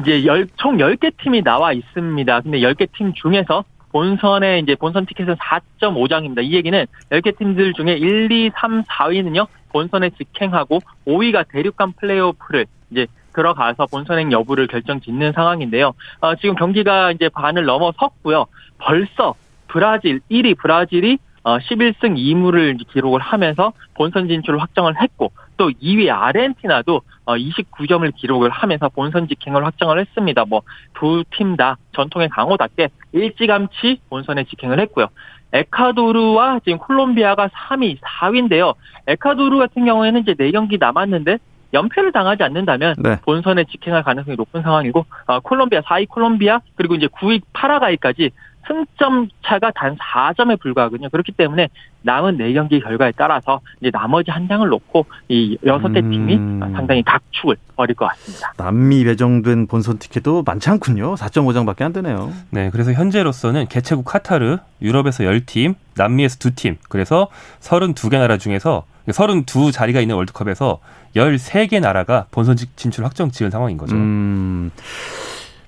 이제 0.00 0.24
열, 0.26 0.46
총 0.56 0.76
10개 0.76 1.12
팀이 1.16 1.42
나와 1.42 1.72
있습니다. 1.72 2.40
근데 2.42 2.60
10개 2.60 2.88
팀 2.96 3.12
중에서 3.14 3.64
본선에 3.90 4.58
이제 4.58 4.74
본선 4.74 5.06
티켓은 5.06 5.36
4.5장입니다. 5.36 6.44
이 6.44 6.52
얘기는 6.52 6.86
10개 7.10 7.36
팀들 7.38 7.72
중에 7.72 7.94
1, 7.94 8.30
2, 8.30 8.50
3, 8.54 8.82
4위는요, 8.82 9.46
본선에 9.70 10.10
직행하고 10.10 10.80
5위가 11.06 11.46
대륙간 11.48 11.92
플레이오프를 11.92 12.66
이제 12.90 13.06
들어가서 13.34 13.86
본선행 13.86 14.30
여부를 14.32 14.66
결정 14.66 15.00
짓는 15.00 15.32
상황인데요. 15.32 15.94
어, 16.20 16.34
지금 16.36 16.54
경기가 16.54 17.12
이제 17.12 17.28
반을 17.30 17.64
넘어섰고요. 17.64 18.46
벌써 18.78 19.34
브라질 19.68 20.20
1위 20.30 20.56
브라질이 20.58 21.18
어, 21.44 21.58
11승 21.58 22.16
2무를 22.16 22.78
기록을 22.92 23.20
하면서 23.20 23.72
본선 23.94 24.28
진출을 24.28 24.60
확정을 24.60 25.00
했고 25.00 25.32
또 25.58 25.70
2위 25.70 26.08
아르헨티나도 26.10 27.02
어, 27.26 27.36
29점을 27.36 28.10
기록을 28.16 28.48
하면서 28.48 28.88
본선 28.88 29.28
직행을 29.28 29.66
확정을 29.66 30.00
했습니다. 30.00 30.44
뭐 30.46 30.62
두 30.94 31.22
팀 31.30 31.56
다 31.56 31.76
전통의 31.94 32.28
강호답게 32.30 32.88
일찌감치 33.12 34.00
본선에 34.08 34.44
직행을 34.44 34.80
했고요. 34.80 35.08
에콰도르와 35.52 36.60
지금 36.64 36.78
콜롬비아가 36.78 37.48
3위, 37.48 37.98
4위인데요. 38.00 38.74
에콰도르 39.06 39.58
같은 39.58 39.84
경우에는 39.84 40.22
이제 40.22 40.34
4경기 40.34 40.78
남았는데 40.78 41.38
연패를 41.74 42.12
당하지 42.12 42.42
않는다면 42.42 42.94
네. 42.98 43.16
본선에 43.22 43.64
직행할 43.64 44.02
가능성이 44.02 44.36
높은 44.36 44.62
상황이고 44.62 45.04
어, 45.26 45.40
콜롬비아 45.40 45.80
4위 45.82 46.08
콜롬비아 46.08 46.60
그리고 46.76 46.94
이제 46.94 47.06
9위 47.08 47.42
파라과이까지 47.52 48.30
승점 48.66 49.28
차가 49.44 49.70
단 49.70 49.96
4점에 49.96 50.60
불과하거든요. 50.60 51.08
그렇기 51.10 51.32
때문에 51.32 51.68
남은 52.02 52.38
4경기 52.38 52.82
결과에 52.82 53.12
따라서 53.16 53.60
이제 53.80 53.90
나머지 53.90 54.30
한 54.30 54.46
장을 54.46 54.66
놓고 54.68 55.06
이 55.28 55.56
여섯 55.64 55.88
개 55.88 56.00
팀이 56.02 56.34
음. 56.36 56.60
상당히 56.74 57.02
각축을 57.02 57.56
벌일 57.76 57.94
것 57.94 58.06
같습니다. 58.08 58.52
남미 58.56 59.04
배정된 59.04 59.66
본선 59.68 59.98
티켓도 59.98 60.42
많지 60.44 60.68
않군요. 60.70 61.14
4.5장밖에 61.14 61.82
안 61.82 61.92
되네요. 61.92 62.32
네. 62.50 62.70
그래서 62.70 62.92
현재로서는 62.92 63.68
개최국 63.68 64.04
카타르, 64.04 64.58
유럽에서 64.82 65.24
10팀, 65.24 65.74
남미에서 65.96 66.36
2팀. 66.38 66.76
그래서 66.88 67.28
32개 67.60 68.18
나라 68.18 68.36
중에서 68.36 68.84
32 69.10 69.72
자리가 69.72 70.00
있는 70.00 70.16
월드컵에서 70.16 70.80
13개 71.16 71.80
나라가 71.80 72.26
본선 72.30 72.56
직- 72.56 72.76
진출 72.76 73.04
확정 73.04 73.30
지은 73.30 73.50
상황인 73.50 73.78
거죠. 73.78 73.96
음. 73.96 74.70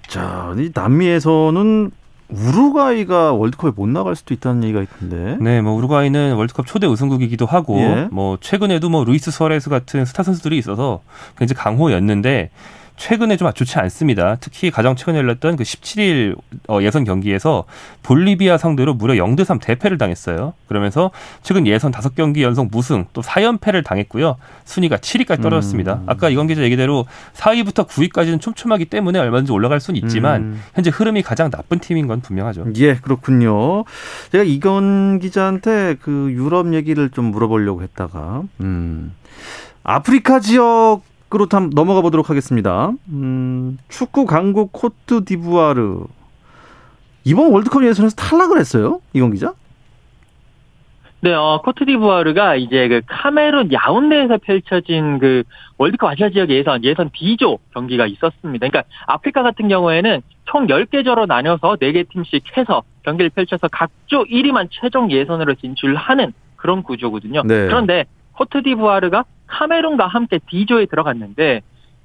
자, 0.06 0.52
이 0.58 0.70
남미에서는 0.74 1.90
우루과이가 2.32 3.32
월드컵에 3.32 3.72
못 3.74 3.88
나갈 3.88 4.16
수도 4.16 4.34
있다는 4.34 4.64
얘기가 4.64 4.82
있던데. 4.82 5.36
네, 5.40 5.60
뭐 5.60 5.72
우루과이는 5.74 6.34
월드컵 6.34 6.66
초대 6.66 6.86
우승국이기도 6.86 7.46
하고 7.46 7.78
예. 7.78 8.08
뭐 8.10 8.38
최근에도 8.40 8.88
뭐 8.88 9.04
루이스 9.04 9.30
수아레스 9.30 9.70
같은 9.70 10.04
스타 10.04 10.22
선수들이 10.22 10.56
있어서 10.58 11.00
굉장히 11.36 11.58
강호였는데 11.58 12.50
최근에 13.00 13.38
좀 13.38 13.50
좋지 13.50 13.78
않습니다. 13.78 14.36
특히 14.40 14.70
가장 14.70 14.94
최근에 14.94 15.16
열렸던 15.16 15.56
그 15.56 15.64
17일 15.64 16.36
어, 16.68 16.80
예선 16.82 17.04
경기에서 17.04 17.64
볼리비아 18.02 18.58
상대로 18.58 18.92
무려 18.92 19.14
0대 19.14 19.42
3 19.42 19.58
대패를 19.58 19.96
당했어요. 19.96 20.52
그러면서 20.68 21.10
최근 21.42 21.66
예선 21.66 21.92
5경기 21.92 22.42
연속 22.42 22.68
무승 22.70 23.06
또 23.14 23.22
4연패를 23.22 23.82
당했고요. 23.86 24.36
순위가 24.66 24.98
7위까지 24.98 25.40
떨어졌습니다. 25.40 25.94
음. 25.94 26.04
아까 26.08 26.28
이건 26.28 26.46
기자 26.46 26.62
얘기대로 26.62 27.06
4위부터 27.32 27.88
9위까지는 27.88 28.38
촘촘하기 28.38 28.84
때문에 28.84 29.18
얼마든지 29.18 29.50
올라갈 29.50 29.80
수는 29.80 29.98
있지만 30.02 30.42
음. 30.42 30.62
현재 30.74 30.90
흐름이 30.90 31.22
가장 31.22 31.50
나쁜 31.50 31.78
팀인 31.78 32.06
건 32.06 32.20
분명하죠. 32.20 32.66
예, 32.76 32.96
그렇군요. 32.96 33.84
제가 34.30 34.44
이건 34.44 35.20
기자한테 35.20 35.96
그 36.02 36.30
유럽 36.32 36.74
얘기를 36.74 37.08
좀 37.08 37.30
물어보려고 37.30 37.82
했다가 37.82 38.42
음. 38.60 39.14
아프리카 39.84 40.40
지역 40.40 41.00
으로 41.32 41.46
탐 41.46 41.70
넘어가 41.70 42.00
보도록 42.00 42.28
하겠습니다. 42.28 42.90
음, 43.08 43.78
축구 43.88 44.26
강국 44.26 44.72
코트 44.72 45.24
디부아르 45.24 46.04
이번 47.24 47.52
월드컵 47.52 47.84
예선에서 47.84 48.16
탈락을 48.16 48.58
했어요. 48.58 49.00
이건 49.12 49.32
기자? 49.32 49.52
네, 51.22 51.34
어, 51.34 51.60
코트디부아르가 51.62 52.56
이제 52.56 52.88
그 52.88 53.02
카메룬 53.06 53.70
야운데에서 53.72 54.38
펼쳐진 54.38 55.18
그 55.18 55.42
월드컵 55.76 56.08
아시아 56.08 56.30
지역 56.30 56.48
예선, 56.48 56.82
예선 56.82 57.10
B조 57.10 57.58
경기가 57.74 58.06
있었습니다. 58.06 58.66
그러니까 58.66 58.84
아프리카 59.06 59.42
같은 59.42 59.68
경우에는 59.68 60.22
총 60.46 60.66
10개조로 60.66 61.26
나뉘어서 61.26 61.76
4개 61.76 62.08
팀씩 62.08 62.56
해서 62.56 62.82
경기를 63.02 63.28
펼쳐서 63.30 63.68
각조 63.68 64.24
1위만 64.24 64.68
최종 64.70 65.10
예선으로 65.10 65.54
진출하는 65.56 66.32
그런 66.56 66.82
구조거든요. 66.82 67.42
네. 67.44 67.66
그런데 67.66 68.06
코트디부아르가 68.40 69.24
카메룬과 69.46 70.06
함께 70.06 70.38
D조에 70.48 70.86
들어갔는데 70.86 71.60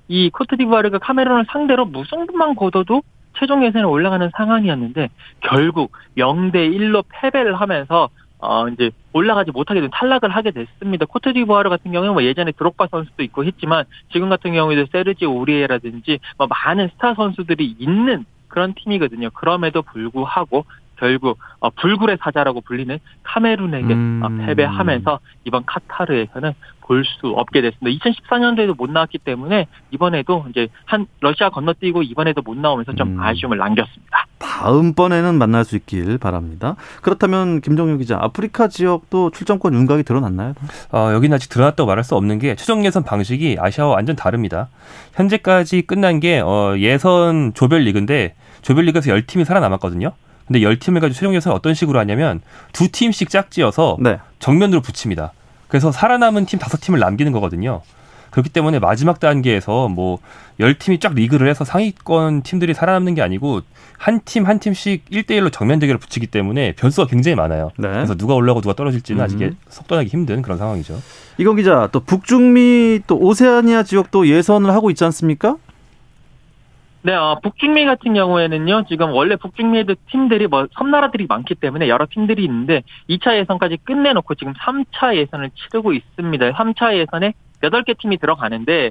이 0.08 0.30
코트디부아르가 0.30 1.00
카메룬을 1.00 1.46
상대로 1.50 1.86
무승부만 1.86 2.56
거둬도 2.56 3.01
최종 3.38 3.65
예선에 3.65 3.84
올라가는 3.84 4.30
상황이었는데 4.36 5.10
결국 5.42 5.92
0대 6.18 6.56
1로 6.75 7.04
패배를 7.10 7.56
하면서 7.56 8.10
어 8.39 8.68
이제 8.68 8.92
올라가지 9.13 9.51
못하게 9.51 9.82
된 9.82 9.89
탈락을 9.92 10.30
하게 10.30 10.51
됐습니다. 10.51 11.06
코트디부아르 11.06 11.70
같은 11.70 11.92
경우는 11.92 12.13
뭐 12.13 12.24
예전에 12.24 12.51
드록바 12.51 12.88
선수도 12.92 13.24
있고 13.24 13.46
했지만 13.46 13.86
지금 14.12 14.30
같은 14.30 14.54
경우에도 14.54 14.86
세르지 14.92 15.25
오리에라든지 15.25 16.20
뭐 16.38 16.48
많은 16.48 16.89
스타 16.89 17.13
선수들이 17.13 17.75
있는 17.80 18.25
그런 18.48 18.74
팀이거든요. 18.74 19.30
그럼에도 19.32 19.82
불구하고 19.82 20.65
결국 20.97 21.39
어, 21.59 21.69
불굴의 21.69 22.17
사자라고 22.21 22.61
불리는 22.61 22.97
카메룬에게 23.23 23.93
음. 23.93 24.21
어, 24.23 24.45
패배하면서 24.45 25.19
이번 25.45 25.65
카타르에서는 25.65 26.53
볼 26.85 27.03
수 27.03 27.27
없게 27.29 27.61
됐습니다. 27.61 28.09
2014년도에도 28.09 28.77
못 28.77 28.89
나왔기 28.89 29.17
때문에 29.19 29.67
이번에도 29.91 30.45
이제 30.49 30.67
한 30.85 31.07
러시아 31.19 31.49
건너뛰고 31.49 32.03
이번에도 32.03 32.41
못 32.43 32.55
나오면서 32.57 32.93
좀 32.93 33.17
음. 33.17 33.19
아쉬움을 33.19 33.57
남겼습니다. 33.57 34.25
다음번에는 34.37 35.35
만날 35.35 35.65
수 35.65 35.75
있길 35.75 36.17
바랍니다. 36.17 36.75
그렇다면 37.01 37.61
김정유 37.61 37.97
기자, 37.97 38.17
아프리카 38.21 38.67
지역도 38.67 39.31
출전권 39.31 39.73
윤곽이 39.73 40.03
드러났나요? 40.03 40.53
어, 40.91 41.11
여기는 41.13 41.33
아직 41.35 41.49
드러났다고 41.49 41.87
말할 41.87 42.03
수 42.03 42.15
없는 42.15 42.39
게 42.39 42.55
최종 42.55 42.85
예선 42.85 43.03
방식이 43.03 43.57
아시아와 43.59 43.93
완전 43.95 44.15
다릅니다. 44.15 44.69
현재까지 45.13 45.83
끝난 45.83 46.19
게 46.19 46.39
어, 46.39 46.75
예선 46.77 47.53
조별리그인데 47.53 48.35
조별리그에서 48.61 49.11
10팀이 49.11 49.43
살아남았거든요. 49.43 50.11
근데 50.47 50.61
열팀을 50.61 51.01
가지고 51.01 51.15
최종 51.15 51.35
예선 51.35 51.53
어떤 51.53 51.73
식으로 51.73 51.99
하냐면 51.99 52.41
두 52.71 52.91
팀씩 52.91 53.29
짝지어서 53.29 53.97
네. 53.99 54.19
정면으로 54.39 54.81
붙입니다. 54.81 55.33
그래서 55.67 55.91
살아남은 55.91 56.45
팀 56.45 56.59
다섯 56.59 56.79
팀을 56.79 56.99
남기는 56.99 57.31
거거든요. 57.31 57.81
그렇기 58.29 58.49
때문에 58.49 58.79
마지막 58.79 59.21
단계에서 59.21 59.87
뭐 59.87 60.19
열팀이쫙 60.59 61.13
리그를 61.13 61.47
해서 61.47 61.63
상위권 61.63 62.43
팀들이 62.43 62.73
살아남는 62.73 63.15
게 63.15 63.21
아니고 63.21 63.61
한 63.97 64.19
팀한 64.25 64.59
팀씩 64.59 65.09
1대1로 65.09 65.51
정면 65.53 65.79
대결을 65.79 65.99
붙이기 65.99 66.27
때문에 66.27 66.73
변수가 66.73 67.07
굉장히 67.07 67.35
많아요. 67.35 67.71
네. 67.77 67.87
그래서 67.87 68.13
누가 68.15 68.33
올라가고 68.33 68.59
누가 68.61 68.73
떨어질지는 68.75 69.21
음. 69.21 69.23
아직 69.23 69.55
속단하기 69.69 70.09
힘든 70.09 70.41
그런 70.41 70.57
상황이죠. 70.57 71.01
이건 71.37 71.55
기자, 71.55 71.87
또 71.93 72.01
북중미 72.01 73.01
또 73.07 73.17
오세아니아 73.17 73.83
지역도 73.83 74.27
예선을 74.27 74.71
하고 74.71 74.89
있지 74.89 75.05
않습니까? 75.05 75.55
네, 77.05 77.13
어, 77.13 77.39
북중미 77.43 77.85
같은 77.85 78.15
경우에는요, 78.15 78.86
지금 78.89 79.12
원래 79.12 79.36
북중미에도 79.36 79.93
팀들이 80.10 80.47
뭐 80.47 80.65
섬나라들이 80.73 81.27
많기 81.30 81.53
때문에 81.53 81.88
여러 81.88 82.08
팀들이 82.10 82.43
있는데 82.45 82.82
2차 83.08 83.38
예선까지 83.38 83.77
끝내놓고 83.84 84.34
지금 84.34 84.53
3차 84.53 85.15
예선을 85.15 85.51
치르고 85.51 85.93
있습니다. 85.93 86.53
3차 86.53 86.95
예선에 86.95 87.34
8개 87.62 87.95
팀이 87.99 88.17
들어가는데 88.17 88.89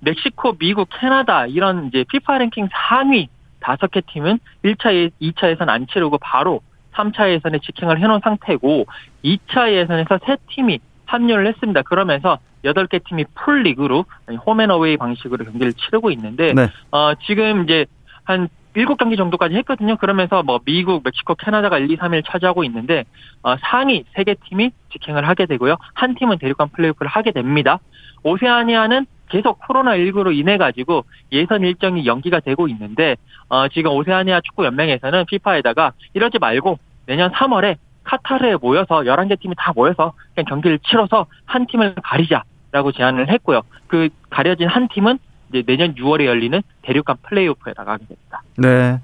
멕시코, 0.00 0.58
미국, 0.58 0.90
캐나다 1.00 1.46
이런 1.46 1.86
이제 1.86 2.04
피파 2.10 2.36
랭킹 2.36 2.68
상위 2.70 3.28
5개 3.60 4.04
팀은 4.12 4.40
1차, 4.62 5.10
2차 5.22 5.48
예선 5.48 5.70
안 5.70 5.86
치르고 5.86 6.18
바로 6.18 6.60
3차 6.92 7.30
예선에 7.30 7.60
직행을 7.60 7.98
해놓은 7.98 8.20
상태고 8.22 8.84
2차 9.24 9.72
예선에서 9.72 10.18
3팀이 10.18 10.80
합류를 11.06 11.46
했습니다. 11.46 11.82
그러면서 11.82 12.38
8개 12.64 13.04
팀이 13.04 13.24
풀 13.34 13.62
리그로 13.62 14.04
홈앤어웨이 14.46 14.96
방식으로 14.96 15.44
경기를 15.44 15.72
치르고 15.74 16.10
있는데 16.12 16.52
네. 16.54 16.68
어, 16.90 17.14
지금 17.26 17.64
이제 17.64 17.86
한 18.24 18.48
7경기 18.74 19.16
정도까지 19.16 19.54
했거든요. 19.56 19.96
그러면서 19.96 20.42
뭐 20.42 20.58
미국, 20.64 21.02
멕시코, 21.04 21.34
캐나다가 21.36 21.78
1, 21.78 21.90
2, 21.90 21.96
3위를 21.96 22.24
차지하고 22.26 22.64
있는데 22.64 23.04
어, 23.42 23.56
상위 23.60 24.04
3개 24.16 24.36
팀이 24.48 24.70
직행을 24.92 25.28
하게 25.28 25.46
되고요. 25.46 25.76
한 25.94 26.14
팀은 26.14 26.38
대륙간 26.38 26.70
플레이오프를 26.70 27.08
하게 27.08 27.30
됩니다. 27.30 27.78
오세아니아는 28.24 29.06
계속 29.28 29.60
코로나19로 29.60 30.36
인해 30.36 30.58
가지고 30.58 31.04
예선 31.32 31.62
일정이 31.62 32.06
연기가 32.06 32.40
되고 32.40 32.68
있는데 32.68 33.16
어, 33.48 33.68
지금 33.68 33.92
오세아니아 33.92 34.40
축구 34.40 34.64
연맹에서는 34.64 35.26
피파에다가 35.26 35.92
이러지 36.14 36.38
말고 36.38 36.78
내년 37.06 37.30
3월에 37.32 37.76
카타르에 38.04 38.56
모여서 38.56 39.00
11개 39.00 39.40
팀이 39.40 39.54
다 39.58 39.72
모여서 39.74 40.12
그냥 40.34 40.46
경기를 40.46 40.78
치러서 40.80 41.26
한 41.44 41.66
팀을 41.66 41.94
가리자라고 42.02 42.92
제안을 42.92 43.30
했고요. 43.30 43.62
그 43.86 44.08
가려진 44.30 44.68
한 44.68 44.88
팀은 44.88 45.18
이제 45.50 45.62
내년 45.66 45.94
6월에 45.94 46.24
열리는 46.24 46.60
대륙간 46.82 47.16
플레이오프에 47.22 47.74
나가게 47.76 48.06
됩니다. 48.06 48.42
네. 48.56 49.00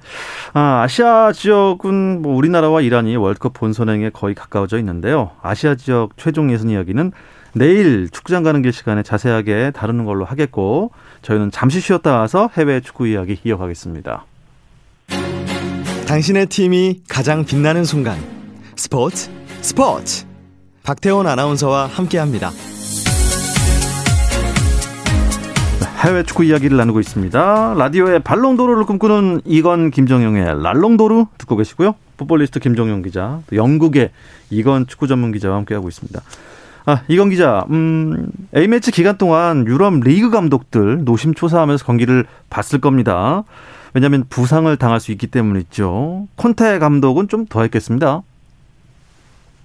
아, 0.52 0.82
아시아 0.82 1.32
지역은 1.32 2.22
뭐 2.22 2.34
우리나라와 2.34 2.80
이란이 2.80 3.16
월드컵 3.16 3.52
본선행에 3.54 4.10
거의 4.10 4.34
가까워져 4.34 4.78
있는데요. 4.78 5.30
아시아 5.42 5.74
지역 5.76 6.16
최종 6.16 6.50
예선 6.52 6.70
이야기는 6.70 7.12
내일 7.54 8.08
축구장 8.10 8.42
가는 8.42 8.62
길 8.62 8.72
시간에 8.72 9.02
자세하게 9.02 9.72
다루는 9.72 10.04
걸로 10.04 10.24
하겠고 10.24 10.92
저희는 11.22 11.50
잠시 11.50 11.80
쉬었다 11.80 12.18
와서 12.18 12.48
해외 12.56 12.80
축구 12.80 13.06
이야기 13.06 13.38
이어가겠습니다. 13.44 14.24
당신의 16.06 16.46
팀이 16.46 17.02
가장 17.08 17.44
빛나는 17.44 17.84
순간 17.84 18.18
스포츠 18.80 19.30
스포츠 19.60 20.24
박태원 20.84 21.26
아나운서와 21.26 21.84
함께합니다. 21.84 22.50
해외 25.98 26.22
축구 26.22 26.44
이야기를 26.44 26.78
나누고 26.78 26.98
있습니다. 26.98 27.74
라디오의 27.76 28.20
발롱도르를 28.20 28.86
꿈꾸는 28.86 29.42
이건 29.44 29.90
김정용의 29.90 30.62
랄롱도르 30.62 31.26
듣고 31.36 31.56
계시고요. 31.56 31.94
풋볼리스트 32.16 32.58
김정용 32.58 33.02
기자, 33.02 33.40
영국의 33.52 34.12
이건 34.48 34.86
축구 34.86 35.06
전문 35.06 35.30
기자와 35.32 35.56
함께하고 35.58 35.86
있습니다. 35.90 36.18
아, 36.86 37.02
이건 37.08 37.28
기자, 37.28 37.66
음, 37.68 38.30
A매치 38.56 38.92
기간 38.92 39.18
동안 39.18 39.66
유럽 39.66 39.92
리그 40.00 40.30
감독들 40.30 41.04
노심초사하면서 41.04 41.84
경기를 41.84 42.24
봤을 42.48 42.80
겁니다. 42.80 43.44
왜냐하면 43.92 44.24
부상을 44.30 44.74
당할 44.78 45.00
수 45.00 45.12
있기 45.12 45.26
때문이죠. 45.26 46.28
콘테 46.36 46.78
감독은 46.78 47.28
좀 47.28 47.44
더 47.44 47.60
했겠습니다. 47.60 48.22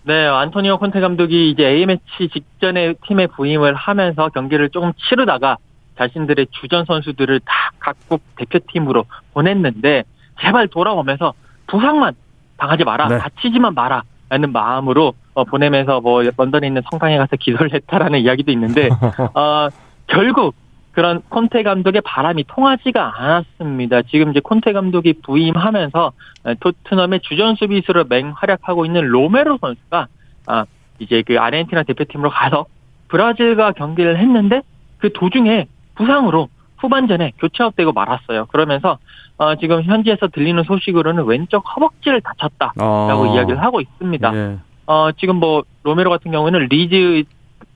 네, 0.07 0.27
안토니오 0.27 0.77
콘테 0.77 0.99
감독이 0.99 1.49
이제 1.49 1.65
A매치 1.65 2.29
직전에 2.31 2.93
팀에 3.07 3.25
부임을 3.25 3.73
하면서 3.73 4.29
경기를 4.29 4.69
조금 4.69 4.93
치르다가 4.97 5.57
자신들의 5.97 6.47
주전 6.51 6.85
선수들을 6.85 7.39
다 7.39 7.71
각국 7.79 8.21
대표팀으로 8.35 9.05
보냈는데 9.33 10.03
제발 10.39 10.67
돌아오면서 10.67 11.33
부상만 11.65 12.13
당하지 12.57 12.83
마라, 12.83 13.07
네. 13.07 13.17
다치지만 13.17 13.73
마라. 13.73 14.03
라는 14.27 14.51
마음으로 14.51 15.13
어, 15.35 15.43
보내면서 15.43 16.01
뭐 16.01 16.23
런던에 16.23 16.65
있는 16.65 16.81
성당에 16.89 17.15
가서 17.17 17.35
기도를 17.35 17.71
했다라는 17.71 18.21
이야기도 18.21 18.51
있는데 18.51 18.89
어, 19.35 19.69
결국 20.07 20.55
그런 20.95 21.21
콘테 21.27 21.63
감독의 21.63 22.01
바람이 22.01 22.45
통하지가 22.47 23.19
않았습니다. 23.19 24.03
지금 24.03 24.31
이제 24.31 24.39
콘테 24.39 24.71
감독이 24.71 25.13
부임하면서 25.21 26.13
토트넘의 26.61 27.19
주전 27.19 27.55
수비수로 27.55 28.05
맹활약하고 28.05 28.85
있는 28.85 29.05
로메로 29.05 29.57
선수가 29.59 30.07
아 30.47 30.65
이제 30.99 31.21
그 31.27 31.37
아르헨티나 31.37 31.83
대표팀으로 31.83 32.29
가서 32.29 32.65
브라질과 33.09 33.73
경기를 33.73 34.17
했는데 34.17 34.61
그 34.99 35.11
도중에 35.11 35.67
부상으로 35.95 36.47
후반전에 36.77 37.33
교체업되고 37.39 37.91
말았어요. 37.91 38.45
그러면서 38.45 38.97
어, 39.37 39.55
지금 39.55 39.83
현지에서 39.83 40.29
들리는 40.29 40.63
소식으로는 40.63 41.25
왼쪽 41.25 41.59
허벅지를 41.75 42.21
다쳤다라고 42.21 42.73
어. 42.81 43.35
이야기를 43.35 43.61
하고 43.61 43.81
있습니다. 43.81 44.33
예. 44.33 44.57
어, 44.87 45.11
지금 45.17 45.37
뭐 45.37 45.63
로메로 45.83 46.09
같은 46.09 46.31
경우는 46.31 46.67
리즈 46.69 47.23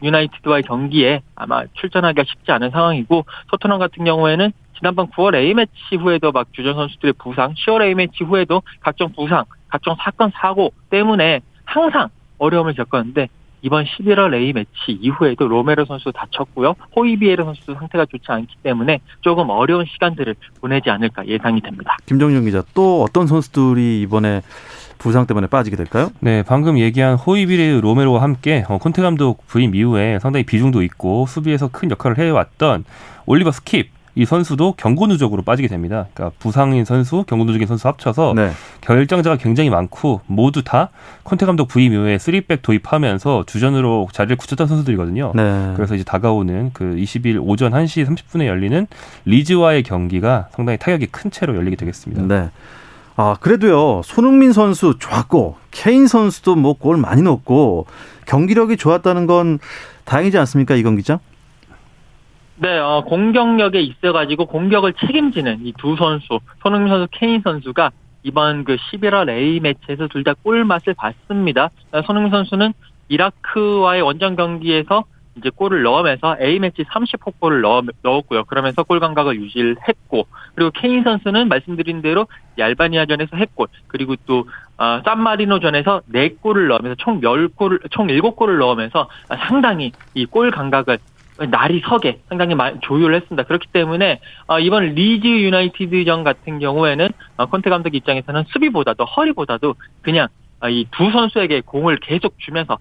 유나이티드와의 0.02 0.64
경기에 0.64 1.22
아마 1.36 1.64
출전하기가 1.74 2.24
쉽지 2.28 2.52
않은 2.52 2.72
상황이고 2.72 3.26
토트넘 3.50 3.80
같은 3.80 4.06
경우에는 4.06 4.52
지난번 4.78 5.08
9월 5.08 5.36
A 5.36 5.54
매치 5.54 5.96
후에도 6.00 6.32
막 6.32 6.48
주전 6.54 6.76
선수들의 6.76 7.14
부상, 7.20 7.54
10월 7.54 7.84
A 7.84 7.96
매치 7.96 8.24
후에도 8.24 8.62
각종 8.80 9.12
부상, 9.12 9.44
각종 9.68 9.96
사건 10.00 10.32
사고 10.34 10.72
때문에 10.90 11.42
항상 11.66 12.10
어려움을 12.38 12.74
겪었는데 12.74 13.28
이번 13.62 13.84
11월 13.84 14.34
A 14.34 14.54
매치 14.54 14.70
이후에도 14.88 15.48
로메로 15.48 15.86
선수 15.86 16.12
다쳤고요. 16.14 16.76
호이비에르 16.96 17.44
선수 17.44 17.74
상태가 17.74 18.06
좋지 18.06 18.24
않기 18.26 18.56
때문에 18.64 19.00
조금 19.22 19.50
어려운 19.50 19.86
시간들을 19.86 20.36
보내지 20.62 20.90
않을까 20.90 21.28
예상이 21.28 21.60
됩니다. 21.60 21.98
김정용 22.06 22.46
기자 22.46 22.64
또 22.74 23.04
어떤 23.04 23.28
선수들이 23.28 24.02
이번에 24.02 24.42
부상 25.00 25.26
때문에 25.26 25.48
빠지게 25.48 25.76
될까요? 25.76 26.12
네, 26.20 26.44
방금 26.44 26.78
얘기한 26.78 27.16
호이비에르 27.16 27.82
로메로와 27.82 28.22
함께 28.22 28.64
어, 28.70 28.78
콘테 28.78 29.02
감독 29.02 29.48
부임 29.48 29.74
이후에 29.74 30.20
상당히 30.20 30.46
비중도 30.46 30.84
있고 30.84 31.26
수비에서 31.26 31.70
큰 31.70 31.90
역할을 31.90 32.20
해왔던 32.20 32.86
올리버 33.26 33.50
스킵 33.50 33.88
이 34.16 34.26
선수도 34.26 34.74
경고 34.76 35.08
누적으로 35.08 35.44
빠지게 35.44 35.70
됩니다. 35.70 36.08
그러니까 36.14 36.36
부상인 36.40 36.84
선수, 36.84 37.24
경고 37.26 37.46
누적인 37.46 37.68
선수 37.68 37.88
합쳐서 37.88 38.34
네. 38.36 38.52
결정자가 38.82 39.38
굉장히 39.38 39.70
많고 39.70 40.22
모두 40.26 40.62
다 40.64 40.90
콘테 41.24 41.46
감독 41.46 41.68
부임 41.70 41.94
이후에 41.94 42.18
3백 42.18 42.62
도입하면서 42.62 43.46
주전으로 43.48 44.10
자리를 44.12 44.36
굳혔던 44.36 44.68
선수들이거든요. 44.68 45.32
네. 45.36 45.74
그래서 45.76 45.96
이제 45.96 46.04
다가오는 46.04 46.72
그 46.74 46.96
20일 46.98 47.40
오전 47.42 47.72
1시 47.72 48.06
30분에 48.06 48.46
열리는 48.48 48.88
리즈와의 49.24 49.84
경기가 49.84 50.50
상당히 50.52 50.78
타격이 50.78 51.08
큰 51.08 51.32
채로 51.32 51.56
열리게 51.56 51.78
되겠습니다. 51.78 52.24
네. 52.24 52.50
아, 53.22 53.36
그래도요, 53.42 54.02
손흥민 54.06 54.54
선수 54.54 54.98
좋았고, 54.98 55.58
케인 55.72 56.08
선수도 56.08 56.56
뭐 56.56 56.74
골 56.74 56.96
많이 56.96 57.22
넣었고, 57.22 57.86
경기력이 58.26 58.78
좋았다는 58.78 59.28
건 59.28 59.60
다행이지 60.06 60.38
않습니까, 60.38 60.76
이건 60.76 60.96
기자? 60.96 61.20
네, 62.56 62.78
어, 62.78 63.04
공격력에 63.06 63.82
있어가지고 63.82 64.46
공격을 64.46 64.94
책임지는 64.94 65.66
이 65.66 65.74
두 65.78 65.98
선수, 65.98 66.40
손흥민 66.64 66.88
선수, 66.94 67.10
케인 67.12 67.42
선수가 67.42 67.92
이번 68.24 68.64
그 68.64 68.78
11월 68.78 69.30
A 69.30 69.60
매치에서 69.60 70.08
둘 70.08 70.24
다 70.24 70.34
골 70.42 70.64
맛을 70.64 70.94
봤습니다. 70.94 71.70
손흥민 72.06 72.32
선수는 72.32 72.74
이라크와의 73.10 74.02
원정 74.02 74.38
경기에서 74.38 75.04
이제 75.38 75.50
골을 75.50 75.84
넣으면서 75.84 76.36
A매치 76.42 76.84
30호 76.84 77.34
골을 77.40 77.62
넣, 77.62 77.84
넣었고요. 78.02 78.44
그러면서 78.46 78.84
골 78.84 79.00
감각을 79.00 79.40
유지를 79.40 79.78
했고 79.88 80.28
그리고 80.56 80.72
케인 80.72 81.04
선수는 81.04 81.48
말씀드린 81.48 82.02
대로 82.02 82.28
알바니아전에서 82.60 83.38
했골 83.38 83.68
그리고 83.88 84.16
또 84.26 84.46
어, 84.78 85.02
산마리노전에서 85.06 86.02
4골을 86.12 86.68
넣으면서 86.68 86.96
총 87.00 87.22
10골을 87.22 87.90
총 87.92 88.08
7골을 88.08 88.58
넣으면서 88.60 89.08
상당히 89.48 89.92
이 90.14 90.26
골 90.26 90.52
감각을 90.52 90.98
날이 91.50 91.82
서게 91.86 92.20
상당히 92.28 92.54
조율을 92.82 93.16
했습니다. 93.16 93.44
그렇기 93.44 93.68
때문에 93.72 94.20
어, 94.48 94.60
이번 94.60 94.94
리즈 94.94 95.26
유나이티드전 95.26 96.26
같은 96.26 96.60
경우에는 96.60 97.10
어, 97.38 97.46
콘테 97.46 97.70
감독 97.70 97.96
입장에서는 97.96 98.44
수비보다도 98.50 99.06
허리보다도 99.06 99.76
그냥 100.02 100.28
어, 100.62 100.68
이두 100.68 101.12
선수에게 101.12 101.62
공을 101.66 102.00
계속 102.02 102.38
주면서 102.40 102.78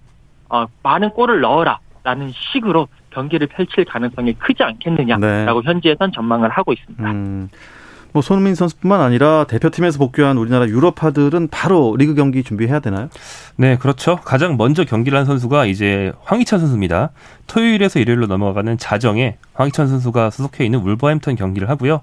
많은 0.83 1.11
골을 1.11 1.41
넣어라 1.43 1.79
라는 2.03 2.33
식으로 2.53 2.89
경기를 3.11 3.47
펼칠 3.47 3.85
가능성이 3.85 4.35
크지 4.35 4.63
않겠느냐라고 4.63 5.63
네. 5.63 5.69
현지에선 5.69 6.13
전망을 6.13 6.49
하고 6.51 6.73
있습니다. 6.73 7.11
음, 7.11 7.49
뭐 8.13 8.23
손흥민 8.23 8.55
선수뿐만 8.55 9.01
아니라 9.01 9.45
대표팀에서 9.45 9.99
복귀한 9.99 10.39
우리나라 10.39 10.67
유럽파들은 10.67 11.49
바로 11.51 11.95
리그 11.99 12.15
경기 12.15 12.43
준비해야 12.43 12.81
되나요? 12.81 13.09
네, 13.57 13.77
그렇죠. 13.77 14.17
가장 14.17 14.57
먼저 14.57 14.85
경기를 14.85 15.19
한 15.19 15.25
선수가 15.27 15.67
이제 15.67 16.13
황희찬 16.25 16.59
선수입니다. 16.59 17.11
토요일에서 17.47 17.99
일요일로 18.01 18.27
넘어가는 18.27 18.79
자정에 18.79 19.37
황희찬 19.59 19.89
선수가 19.89 20.31
소속해 20.31 20.65
있는 20.65 20.79
울버햄턴 20.79 21.35
경기를 21.35 21.69
하고요. 21.69 22.03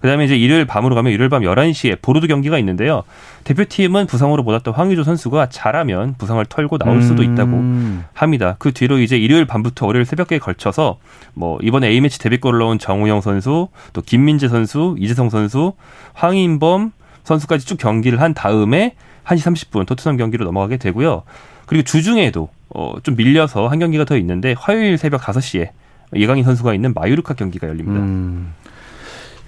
그다음에 0.00 0.24
이제 0.24 0.36
일요일 0.36 0.64
밤으로 0.66 0.96
가면 0.96 1.12
일요일 1.12 1.28
밤 1.28 1.42
11시에 1.42 2.02
보르드 2.02 2.26
경기가 2.26 2.58
있는데요. 2.58 3.04
대표팀은 3.44 4.06
부상으로 4.06 4.42
못왔던 4.42 4.74
황의조 4.74 5.04
선수가 5.04 5.48
잘하면 5.50 6.16
부상을 6.18 6.44
털고 6.46 6.78
나올 6.78 7.02
수도 7.02 7.22
있다고 7.22 7.52
음. 7.52 8.04
합니다. 8.12 8.56
그 8.58 8.72
뒤로 8.72 8.98
이제 8.98 9.16
일요일 9.16 9.46
밤부터 9.46 9.86
월요일 9.86 10.04
새벽에 10.04 10.40
걸쳐서 10.40 10.98
뭐 11.32 11.58
이번에 11.62 11.88
A매치 11.90 12.18
데뷔골을 12.18 12.58
넣은 12.58 12.80
정우영 12.80 13.20
선수, 13.20 13.68
또 13.92 14.02
김민재 14.02 14.48
선수, 14.48 14.96
이재성 14.98 15.30
선수, 15.30 15.74
황인범 16.14 16.90
선수까지 17.22 17.66
쭉 17.66 17.78
경기를 17.78 18.20
한 18.20 18.34
다음에 18.34 18.96
1시 19.26 19.70
30분 19.70 19.86
토트넘 19.86 20.16
경기로 20.16 20.44
넘어가게 20.44 20.76
되고요. 20.76 21.22
그리고 21.66 21.84
주중에도 21.84 22.48
어, 22.70 22.94
좀 23.04 23.14
밀려서 23.14 23.68
한 23.68 23.78
경기가 23.78 24.04
더 24.04 24.16
있는데 24.16 24.56
화요일 24.58 24.98
새벽 24.98 25.20
5시에 25.20 25.70
이강인 26.14 26.44
선수가 26.44 26.74
있는 26.74 26.92
마유르카 26.94 27.34
경기가 27.34 27.68
열립니다. 27.68 28.00
음. 28.00 28.52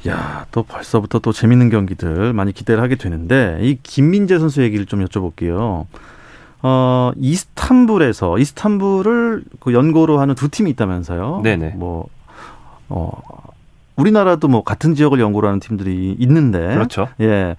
야, 0.06 0.46
또 0.52 0.62
벌써부터 0.62 1.18
또 1.18 1.32
재밌는 1.32 1.70
경기들 1.70 2.32
많이 2.32 2.52
기대를 2.52 2.82
하게 2.82 2.94
되는데 2.96 3.58
이 3.62 3.78
김민재 3.82 4.38
선수 4.38 4.62
얘기를 4.62 4.86
좀 4.86 5.04
여쭤볼게요. 5.04 5.86
어, 6.62 7.12
이스탄불에서 7.16 8.38
이스탄불을 8.38 9.44
그 9.60 9.72
연고로 9.72 10.20
하는 10.20 10.34
두 10.34 10.48
팀이 10.48 10.70
있다면서요. 10.70 11.40
네네. 11.42 11.74
뭐 11.76 12.06
어, 12.88 13.10
우리나라도 13.96 14.48
뭐 14.48 14.62
같은 14.62 14.94
지역을 14.94 15.20
연고로 15.20 15.48
하는 15.48 15.60
팀들이 15.60 16.16
있는데 16.18 16.58
그렇죠. 16.74 17.08
예. 17.20 17.56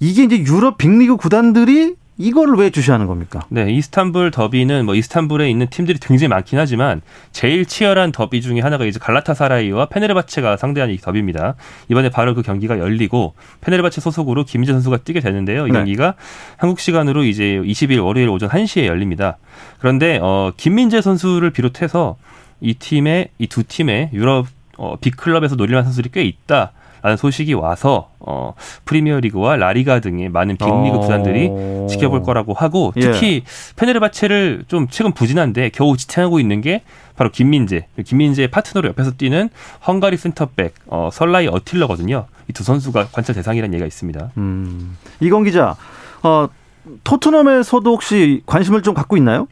이게 0.00 0.24
이제 0.24 0.38
유럽 0.38 0.78
빅리그 0.78 1.16
구단들이 1.16 1.96
이거를 2.18 2.54
왜 2.54 2.70
주시하는 2.70 3.06
겁니까? 3.06 3.40
네, 3.48 3.70
이스탄불 3.70 4.32
더비는 4.32 4.84
뭐 4.84 4.96
이스탄불에 4.96 5.48
있는 5.48 5.68
팀들이 5.68 5.98
굉장히 6.00 6.28
많긴 6.28 6.58
하지만 6.58 7.00
제일 7.30 7.64
치열한 7.64 8.10
더비 8.10 8.42
중에 8.42 8.60
하나가 8.60 8.84
이제 8.84 8.98
갈라타사라이와 8.98 9.86
페네르바체가 9.86 10.56
상대하는 10.56 10.94
이 10.94 10.98
더비입니다. 10.98 11.54
이번에 11.88 12.10
바로 12.10 12.34
그 12.34 12.42
경기가 12.42 12.78
열리고 12.80 13.34
페네르바체 13.60 14.00
소속으로 14.00 14.44
김민재 14.44 14.72
선수가 14.72 14.98
뛰게 14.98 15.20
되는데요. 15.20 15.68
이 15.68 15.70
네. 15.70 15.78
경기가 15.78 16.14
한국 16.56 16.80
시간으로 16.80 17.22
이제 17.22 17.60
20일 17.64 18.04
월요일 18.04 18.28
오전 18.28 18.48
1시에 18.48 18.86
열립니다. 18.86 19.38
그런데 19.78 20.18
어 20.20 20.52
김민재 20.56 21.00
선수를 21.00 21.50
비롯해서 21.50 22.16
이 22.60 22.74
팀의 22.74 23.28
이 23.38 23.46
두 23.46 23.62
팀의 23.62 24.10
유럽 24.12 24.46
어, 24.76 24.96
빅클럽에서 25.00 25.56
노릴만 25.56 25.84
선수들이 25.84 26.10
꽤 26.12 26.22
있다. 26.24 26.72
라는 27.02 27.16
소식이 27.16 27.54
와서 27.54 28.10
어 28.18 28.54
프리미어 28.84 29.20
리그와 29.20 29.56
라리가 29.56 30.00
등의 30.00 30.28
많은 30.28 30.56
빅리그 30.56 30.96
어... 30.96 31.00
구단들이 31.00 31.50
지켜볼 31.88 32.22
거라고 32.22 32.54
하고 32.54 32.92
예. 32.96 33.00
특히 33.00 33.42
예. 33.44 33.74
페네르바체를 33.76 34.64
좀 34.68 34.88
최근 34.90 35.12
부진한데 35.12 35.70
겨우 35.70 35.96
지탱하고 35.96 36.40
있는 36.40 36.60
게 36.60 36.82
바로 37.16 37.30
김민재, 37.30 37.86
김민재의 38.04 38.48
파트너로 38.48 38.88
옆에서 38.90 39.12
뛰는 39.12 39.48
헝가리 39.86 40.16
센터백 40.16 40.74
어, 40.86 41.08
설라이 41.12 41.48
어틸러거든요. 41.48 42.26
이 42.48 42.52
두 42.52 42.64
선수가 42.64 43.08
관찰 43.12 43.34
대상이라는 43.34 43.74
얘기가 43.74 43.86
있습니다. 43.86 44.32
음. 44.38 44.96
이건 45.20 45.44
기자, 45.44 45.76
어, 46.22 46.48
토트넘에서도 47.04 47.90
혹시 47.90 48.42
관심을 48.46 48.82
좀 48.82 48.94
갖고 48.94 49.16
있나요? 49.16 49.46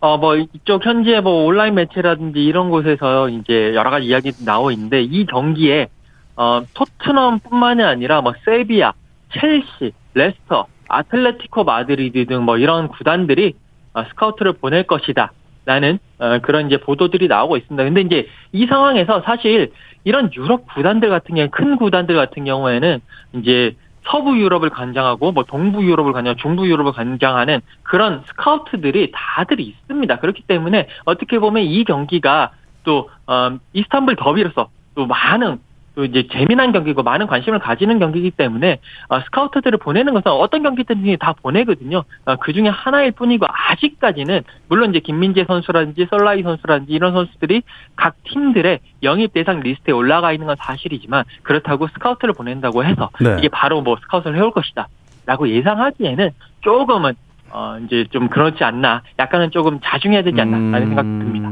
어, 0.00 0.16
뭐, 0.16 0.36
이쪽 0.36 0.84
현재 0.86 1.20
뭐 1.20 1.44
온라인 1.44 1.74
매체라든지 1.74 2.44
이런 2.44 2.70
곳에서 2.70 3.28
이제 3.28 3.74
여러 3.74 3.90
가지 3.90 4.06
이야기 4.06 4.32
나오고 4.44 4.70
있는데 4.70 5.02
이 5.02 5.26
경기에 5.26 5.88
어, 6.36 6.62
토트넘 6.74 7.40
뿐만이 7.40 7.82
아니라 7.82 8.20
뭐 8.20 8.32
세비야, 8.44 8.92
첼시, 9.32 9.92
레스터, 10.14 10.66
아틀레티코 10.88 11.64
마드리드 11.64 12.26
등 12.26 12.42
뭐 12.44 12.58
이런 12.58 12.88
구단들이 12.88 13.54
어, 13.92 14.04
스카우트를 14.04 14.52
보낼 14.54 14.84
것이다. 14.84 15.32
라는 15.64 15.98
어, 16.18 16.38
그런 16.40 16.68
이제 16.68 16.78
보도들이 16.78 17.28
나오고 17.28 17.56
있습니다. 17.58 17.84
근데 17.84 18.00
이제 18.00 18.28
이 18.52 18.66
상황에서 18.66 19.20
사실 19.20 19.72
이런 20.04 20.30
유럽 20.34 20.64
구단들 20.72 21.10
같은 21.10 21.34
경우 21.34 21.48
큰 21.50 21.76
구단들 21.76 22.14
같은 22.14 22.44
경우에는 22.44 23.00
이제 23.34 23.76
서부 24.10 24.38
유럽을 24.38 24.70
관장하고 24.70 25.32
뭐 25.32 25.44
동부 25.44 25.84
유럽을 25.84 26.12
관장, 26.12 26.36
중부 26.36 26.68
유럽을 26.68 26.92
관장하는 26.92 27.60
그런 27.82 28.22
스카우트들이 28.26 29.12
다들 29.14 29.60
있습니다. 29.60 30.18
그렇기 30.18 30.42
때문에 30.42 30.88
어떻게 31.04 31.38
보면 31.38 31.64
이 31.64 31.84
경기가 31.84 32.52
또 32.84 33.10
어, 33.26 33.58
이스탄불 33.74 34.16
더비로서 34.16 34.70
또 34.94 35.06
많은 35.06 35.60
또 35.98 36.04
이제 36.04 36.28
재미난 36.30 36.70
경기고 36.70 37.02
많은 37.02 37.26
관심을 37.26 37.58
가지는 37.58 37.98
경기이기 37.98 38.30
때문에 38.30 38.78
어, 39.08 39.20
스카우터들을 39.20 39.78
보내는 39.80 40.14
것은 40.14 40.30
어떤 40.30 40.62
경기든지 40.62 41.16
다 41.18 41.34
보내거든요. 41.42 42.04
어, 42.24 42.36
그 42.36 42.52
중에 42.52 42.68
하나일 42.68 43.10
뿐이고 43.10 43.46
아직까지는 43.48 44.42
물론 44.68 44.90
이제 44.90 45.00
김민재 45.00 45.44
선수라든지 45.48 46.06
설라이 46.08 46.44
선수라든지 46.44 46.92
이런 46.92 47.14
선수들이 47.14 47.62
각 47.96 48.14
팀들의 48.22 48.78
영입 49.02 49.32
대상 49.32 49.58
리스트에 49.58 49.92
올라가 49.92 50.32
있는 50.32 50.46
건 50.46 50.54
사실이지만 50.56 51.24
그렇다고 51.42 51.88
스카우트를 51.88 52.32
보낸다고 52.32 52.84
해서 52.84 53.10
네. 53.20 53.34
이게 53.40 53.48
바로 53.48 53.82
뭐 53.82 53.96
스카우트를 54.00 54.36
해올 54.36 54.52
것이다. 54.52 54.86
라고 55.26 55.48
예상하기에는 55.48 56.30
조금은 56.60 57.14
어, 57.50 57.76
이제 57.84 58.04
좀 58.12 58.28
그렇지 58.28 58.62
않나. 58.62 59.02
약간은 59.18 59.50
조금 59.50 59.80
자중해야 59.82 60.22
되지 60.22 60.40
않나라는 60.40 60.82
음... 60.82 60.86
생각 60.86 61.02
듭니다. 61.02 61.50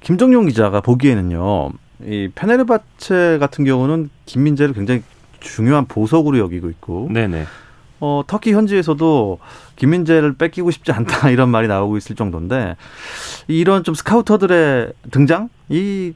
김정용 0.00 0.46
기자가 0.46 0.80
보기에는요. 0.80 1.70
이 2.06 2.28
페네르바체 2.34 3.38
같은 3.38 3.64
경우는 3.64 4.10
김민재를 4.26 4.74
굉장히 4.74 5.02
중요한 5.40 5.86
보석으로 5.86 6.38
여기고 6.38 6.70
있고. 6.70 7.08
네네. 7.10 7.46
어, 8.00 8.22
터키 8.26 8.52
현지에서도 8.52 9.38
김민재를 9.76 10.34
뺏기고 10.34 10.72
싶지 10.72 10.90
않다 10.90 11.30
이런 11.30 11.48
말이 11.50 11.68
나오고 11.68 11.96
있을 11.96 12.16
정도인데 12.16 12.76
이런 13.46 13.84
좀 13.84 13.94
스카우터들의 13.94 14.92
등장 15.12 15.48
이 15.68 16.12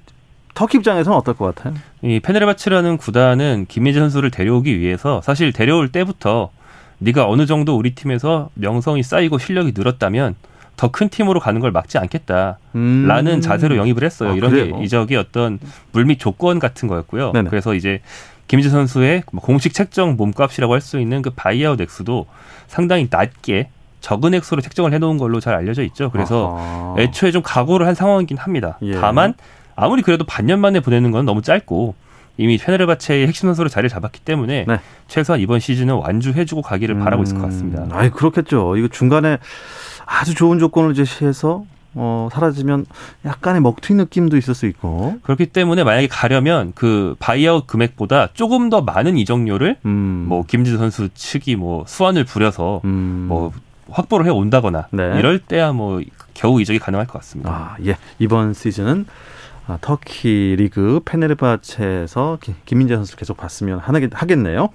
터키 0.54 0.78
입장에서는 0.78 1.16
어떨 1.16 1.34
것 1.34 1.54
같아요? 1.54 1.74
이 2.02 2.18
페네르바치라는 2.18 2.96
구단은 2.96 3.66
김민재 3.68 4.00
선수를 4.00 4.30
데려오기 4.32 4.80
위해서 4.80 5.20
사실 5.22 5.52
데려올 5.52 5.92
때부터 5.92 6.50
네가 6.98 7.28
어느 7.28 7.46
정도 7.46 7.76
우리 7.76 7.94
팀에서 7.94 8.50
명성이 8.54 9.02
쌓이고 9.02 9.38
실력이 9.38 9.72
늘었다면 9.76 10.34
더 10.76 10.88
큰 10.90 11.08
팀으로 11.08 11.40
가는 11.40 11.60
걸 11.60 11.70
막지 11.72 11.96
않겠다라는 11.98 12.56
음. 12.74 13.40
자세로 13.40 13.76
영입을 13.76 14.04
했어요. 14.04 14.30
아, 14.30 14.34
이런 14.34 14.50
그래요? 14.50 14.76
게 14.76 14.84
이적의 14.84 15.16
어떤 15.16 15.58
물밑 15.92 16.18
조건 16.18 16.58
같은 16.58 16.86
거였고요. 16.88 17.32
네네. 17.32 17.48
그래서 17.50 17.74
이제 17.74 18.00
김민재 18.48 18.68
선수의 18.70 19.22
뭐 19.32 19.42
공식 19.42 19.74
책정 19.74 20.16
몸값이라고 20.16 20.72
할 20.74 20.80
수 20.80 21.00
있는 21.00 21.22
그 21.22 21.30
바이아웃 21.30 21.80
액수도 21.80 22.26
상당히 22.68 23.08
낮게 23.10 23.70
적은 24.00 24.34
액수로 24.34 24.60
책정을 24.60 24.92
해놓은 24.92 25.18
걸로 25.18 25.40
잘 25.40 25.54
알려져 25.54 25.82
있죠. 25.84 26.10
그래서 26.10 26.56
아하. 26.58 26.94
애초에 26.98 27.32
좀 27.32 27.42
각오를 27.42 27.86
한 27.86 27.94
상황이긴 27.94 28.36
합니다. 28.36 28.78
예. 28.82 28.94
다만 29.00 29.34
아무리 29.74 30.02
그래도 30.02 30.24
반년 30.24 30.60
만에 30.60 30.80
보내는 30.80 31.10
건 31.10 31.24
너무 31.24 31.42
짧고 31.42 31.94
이미 32.38 32.58
페네르바체의 32.58 33.26
핵심 33.26 33.48
선수로 33.48 33.68
자리를 33.70 33.88
잡았기 33.88 34.20
때문에 34.20 34.66
네. 34.68 34.78
최소한 35.08 35.40
이번 35.40 35.58
시즌은 35.58 35.94
완주해주고 35.94 36.60
가기를 36.62 36.98
바라고 36.98 37.22
있을 37.22 37.34
것 37.36 37.44
음, 37.44 37.48
같습니다. 37.48 37.86
아이 37.92 38.10
그렇겠죠. 38.10 38.76
이거 38.76 38.88
중간에 38.88 39.38
아주 40.06 40.34
좋은 40.34 40.58
조건을 40.58 40.94
제시해서 40.94 41.64
어, 41.98 42.28
사라지면 42.30 42.84
약간의 43.24 43.62
먹튀 43.62 43.94
느낌도 43.94 44.36
있을 44.36 44.54
수 44.54 44.66
있고. 44.66 45.18
그렇기 45.22 45.46
때문에 45.46 45.82
만약에 45.82 46.08
가려면 46.08 46.72
그 46.74 47.16
바이아웃 47.18 47.66
금액보다 47.66 48.28
조금 48.34 48.68
더 48.70 48.82
많은 48.82 49.16
이적료를 49.16 49.78
음. 49.86 50.26
뭐 50.28 50.44
김지수 50.46 50.76
선수 50.76 51.08
측이 51.12 51.56
뭐 51.56 51.84
수완을 51.86 52.24
부려서 52.24 52.82
음. 52.84 53.26
뭐 53.28 53.50
확보를 53.90 54.26
해 54.26 54.30
온다거나 54.30 54.88
네. 54.90 55.18
이럴 55.18 55.38
때야 55.38 55.72
뭐 55.72 56.00
겨우 56.34 56.60
이적이 56.60 56.78
가능할 56.78 57.06
것 57.06 57.14
같습니다. 57.14 57.50
아, 57.50 57.76
예. 57.86 57.96
이번 58.18 58.52
시즌은 58.52 59.06
아, 59.68 59.78
터키 59.80 60.54
리그 60.56 61.00
페네르바체에서 61.04 62.38
기- 62.40 62.54
김민재 62.66 62.94
선수 62.94 63.16
계속 63.16 63.36
봤으면 63.36 63.78
하겠- 63.80 64.10
하겠네요. 64.14 64.68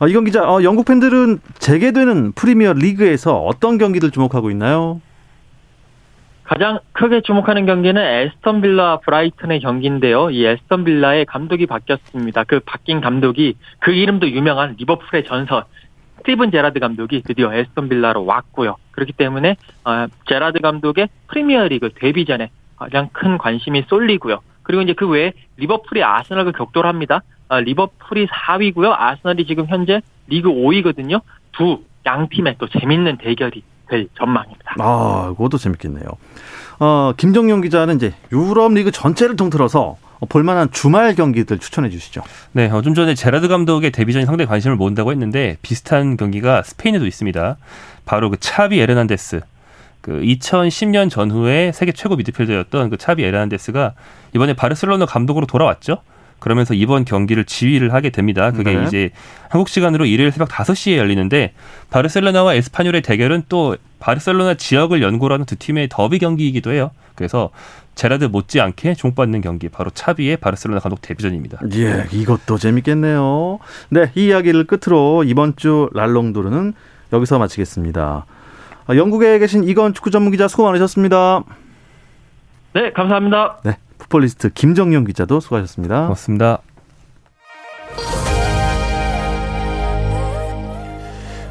어, 0.00 0.08
이건 0.08 0.24
기자, 0.24 0.42
어, 0.50 0.62
영국 0.62 0.84
팬들은 0.86 1.38
재개되는 1.58 2.32
프리미어 2.32 2.72
리그에서 2.74 3.38
어떤 3.38 3.78
경기를 3.78 4.10
주목하고 4.10 4.50
있나요? 4.50 5.00
가장 6.44 6.78
크게 6.92 7.22
주목하는 7.22 7.66
경기는 7.66 8.00
애스턴 8.00 8.60
빌라 8.60 8.98
브라이튼의 9.00 9.60
경기인데요. 9.60 10.30
이 10.30 10.44
애스턴 10.44 10.84
빌라의 10.84 11.24
감독이 11.24 11.66
바뀌었습니다. 11.66 12.44
그 12.44 12.60
바뀐 12.60 13.00
감독이 13.00 13.56
그 13.80 13.90
이름도 13.90 14.30
유명한 14.30 14.76
리버풀의 14.78 15.24
전설 15.24 15.64
스티븐 16.18 16.50
제라드 16.52 16.78
감독이 16.78 17.22
드디어 17.22 17.52
애스턴 17.52 17.88
빌라로 17.88 18.24
왔고요. 18.24 18.76
그렇기 18.92 19.12
때문에 19.12 19.56
어, 19.84 20.06
제라드 20.28 20.60
감독의 20.60 21.08
프리미어리그 21.28 21.90
데뷔전에 21.96 22.50
가장 22.76 23.08
큰 23.12 23.38
관심이 23.38 23.84
쏠리고요. 23.88 24.40
그리고 24.62 24.82
이제 24.82 24.92
그 24.94 25.08
외에 25.08 25.32
리버풀이 25.56 26.02
아스널과 26.04 26.52
격돌을 26.52 26.88
합니다. 26.88 27.22
아, 27.48 27.60
리버풀이 27.60 28.26
4위고요. 28.26 28.92
아스널이 28.96 29.46
지금 29.46 29.66
현재 29.68 30.00
리그 30.28 30.48
5위거든요. 30.50 31.20
두 31.52 31.78
양 32.06 32.28
팀의 32.28 32.54
또 32.58 32.68
재밌는 32.68 33.16
대결이 33.18 33.64
될 33.88 34.06
전망입니다. 34.16 34.76
아, 34.78 35.34
그것도 35.36 35.58
재밌겠네요. 35.58 36.04
어, 36.78 37.12
김정용 37.16 37.62
기자는 37.62 37.96
이제 37.96 38.14
유럽 38.30 38.72
리그 38.74 38.92
전체를 38.92 39.34
통틀어서 39.34 39.96
볼만한 40.28 40.70
주말 40.70 41.16
경기들 41.16 41.58
추천해 41.58 41.90
주시죠. 41.90 42.22
네, 42.52 42.70
어, 42.70 42.80
좀 42.82 42.94
전에 42.94 43.14
제라드 43.14 43.48
감독의 43.48 43.90
데뷔전이 43.90 44.24
상당히 44.24 44.46
관심을 44.48 44.76
모은다고 44.76 45.10
했는데 45.10 45.56
비슷한 45.62 46.16
경기가 46.16 46.62
스페인에도 46.62 47.06
있습니다. 47.06 47.56
바로 48.04 48.30
그 48.30 48.36
차비 48.38 48.78
에르난데스. 48.78 49.40
그 50.06 50.20
2010년 50.20 51.10
전후에 51.10 51.72
세계 51.72 51.90
최고 51.90 52.14
미드필더였던 52.14 52.90
그 52.90 52.96
차비 52.96 53.24
에르난데스가 53.24 53.94
이번에 54.36 54.54
바르셀로나 54.54 55.04
감독으로 55.04 55.46
돌아왔죠. 55.46 55.98
그러면서 56.38 56.74
이번 56.74 57.04
경기를 57.04 57.44
지휘를 57.44 57.92
하게 57.92 58.10
됩니다. 58.10 58.52
그게 58.52 58.72
네. 58.72 58.84
이제 58.84 59.10
한국 59.48 59.68
시간으로 59.68 60.06
일요일 60.06 60.30
새벽 60.30 60.48
5시에 60.48 60.96
열리는데 60.96 61.54
바르셀로나와 61.90 62.54
에스파뇰의 62.54 63.02
대결은 63.02 63.42
또 63.48 63.76
바르셀로나 63.98 64.54
지역을 64.54 65.02
연고로 65.02 65.34
하는 65.34 65.44
두 65.44 65.56
팀의 65.56 65.88
더비 65.90 66.20
경기이기도 66.20 66.70
해요. 66.70 66.92
그래서 67.16 67.50
제라드 67.96 68.26
못지않게 68.26 68.94
종받는 68.94 69.40
경기 69.40 69.68
바로 69.68 69.90
차비의 69.90 70.36
바르셀로나 70.36 70.80
감독 70.80 71.02
데뷔전입니다. 71.02 71.62
예, 71.74 72.06
이것도 72.12 72.58
재밌겠네요. 72.58 73.58
네, 73.88 74.12
이 74.14 74.26
이야기를 74.26 74.68
끝으로 74.68 75.24
이번 75.24 75.56
주 75.56 75.90
랄롱도르는 75.94 76.74
여기서 77.12 77.40
마치겠습니다. 77.40 78.26
아, 78.86 78.94
영국에 78.96 79.38
계신 79.38 79.64
이건 79.64 79.94
축구 79.94 80.10
전문 80.10 80.30
기자 80.30 80.46
수고 80.48 80.64
많으셨습니다. 80.64 81.42
네, 82.74 82.92
감사합니다. 82.92 83.58
네, 83.64 83.78
풋볼리스트 83.98 84.50
김정용 84.50 85.04
기자도 85.04 85.40
수고하셨습니다. 85.40 86.02
고맙습니다. 86.02 86.58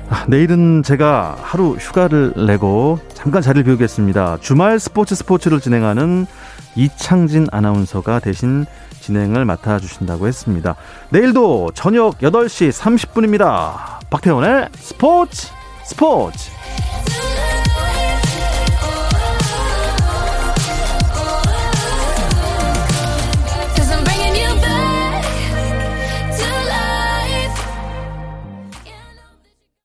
아, 0.08 0.26
내일은 0.28 0.84
제가 0.84 1.36
하루 1.41 1.71
휴가를 1.71 2.34
내고 2.48 3.00
잠깐 3.13 3.41
자리를 3.41 3.65
비우겠습니다. 3.65 4.38
주말 4.39 4.80
스포츠 4.80 5.15
스포츠를 5.15 5.60
진행하는 5.60 6.28
이창진 6.76 7.48
아나운서가 7.52 8.19
대신 8.19 8.65
진행을 9.02 9.45
맡아주신다고 9.45 10.28
했습니다. 10.28 10.76
내일도 11.10 11.71
저녁 11.74 12.19
8시 12.19 12.71
30분입니다. 12.71 14.10
박태원의 14.10 14.69
스포츠 14.76 15.48
스포츠! 15.84 16.52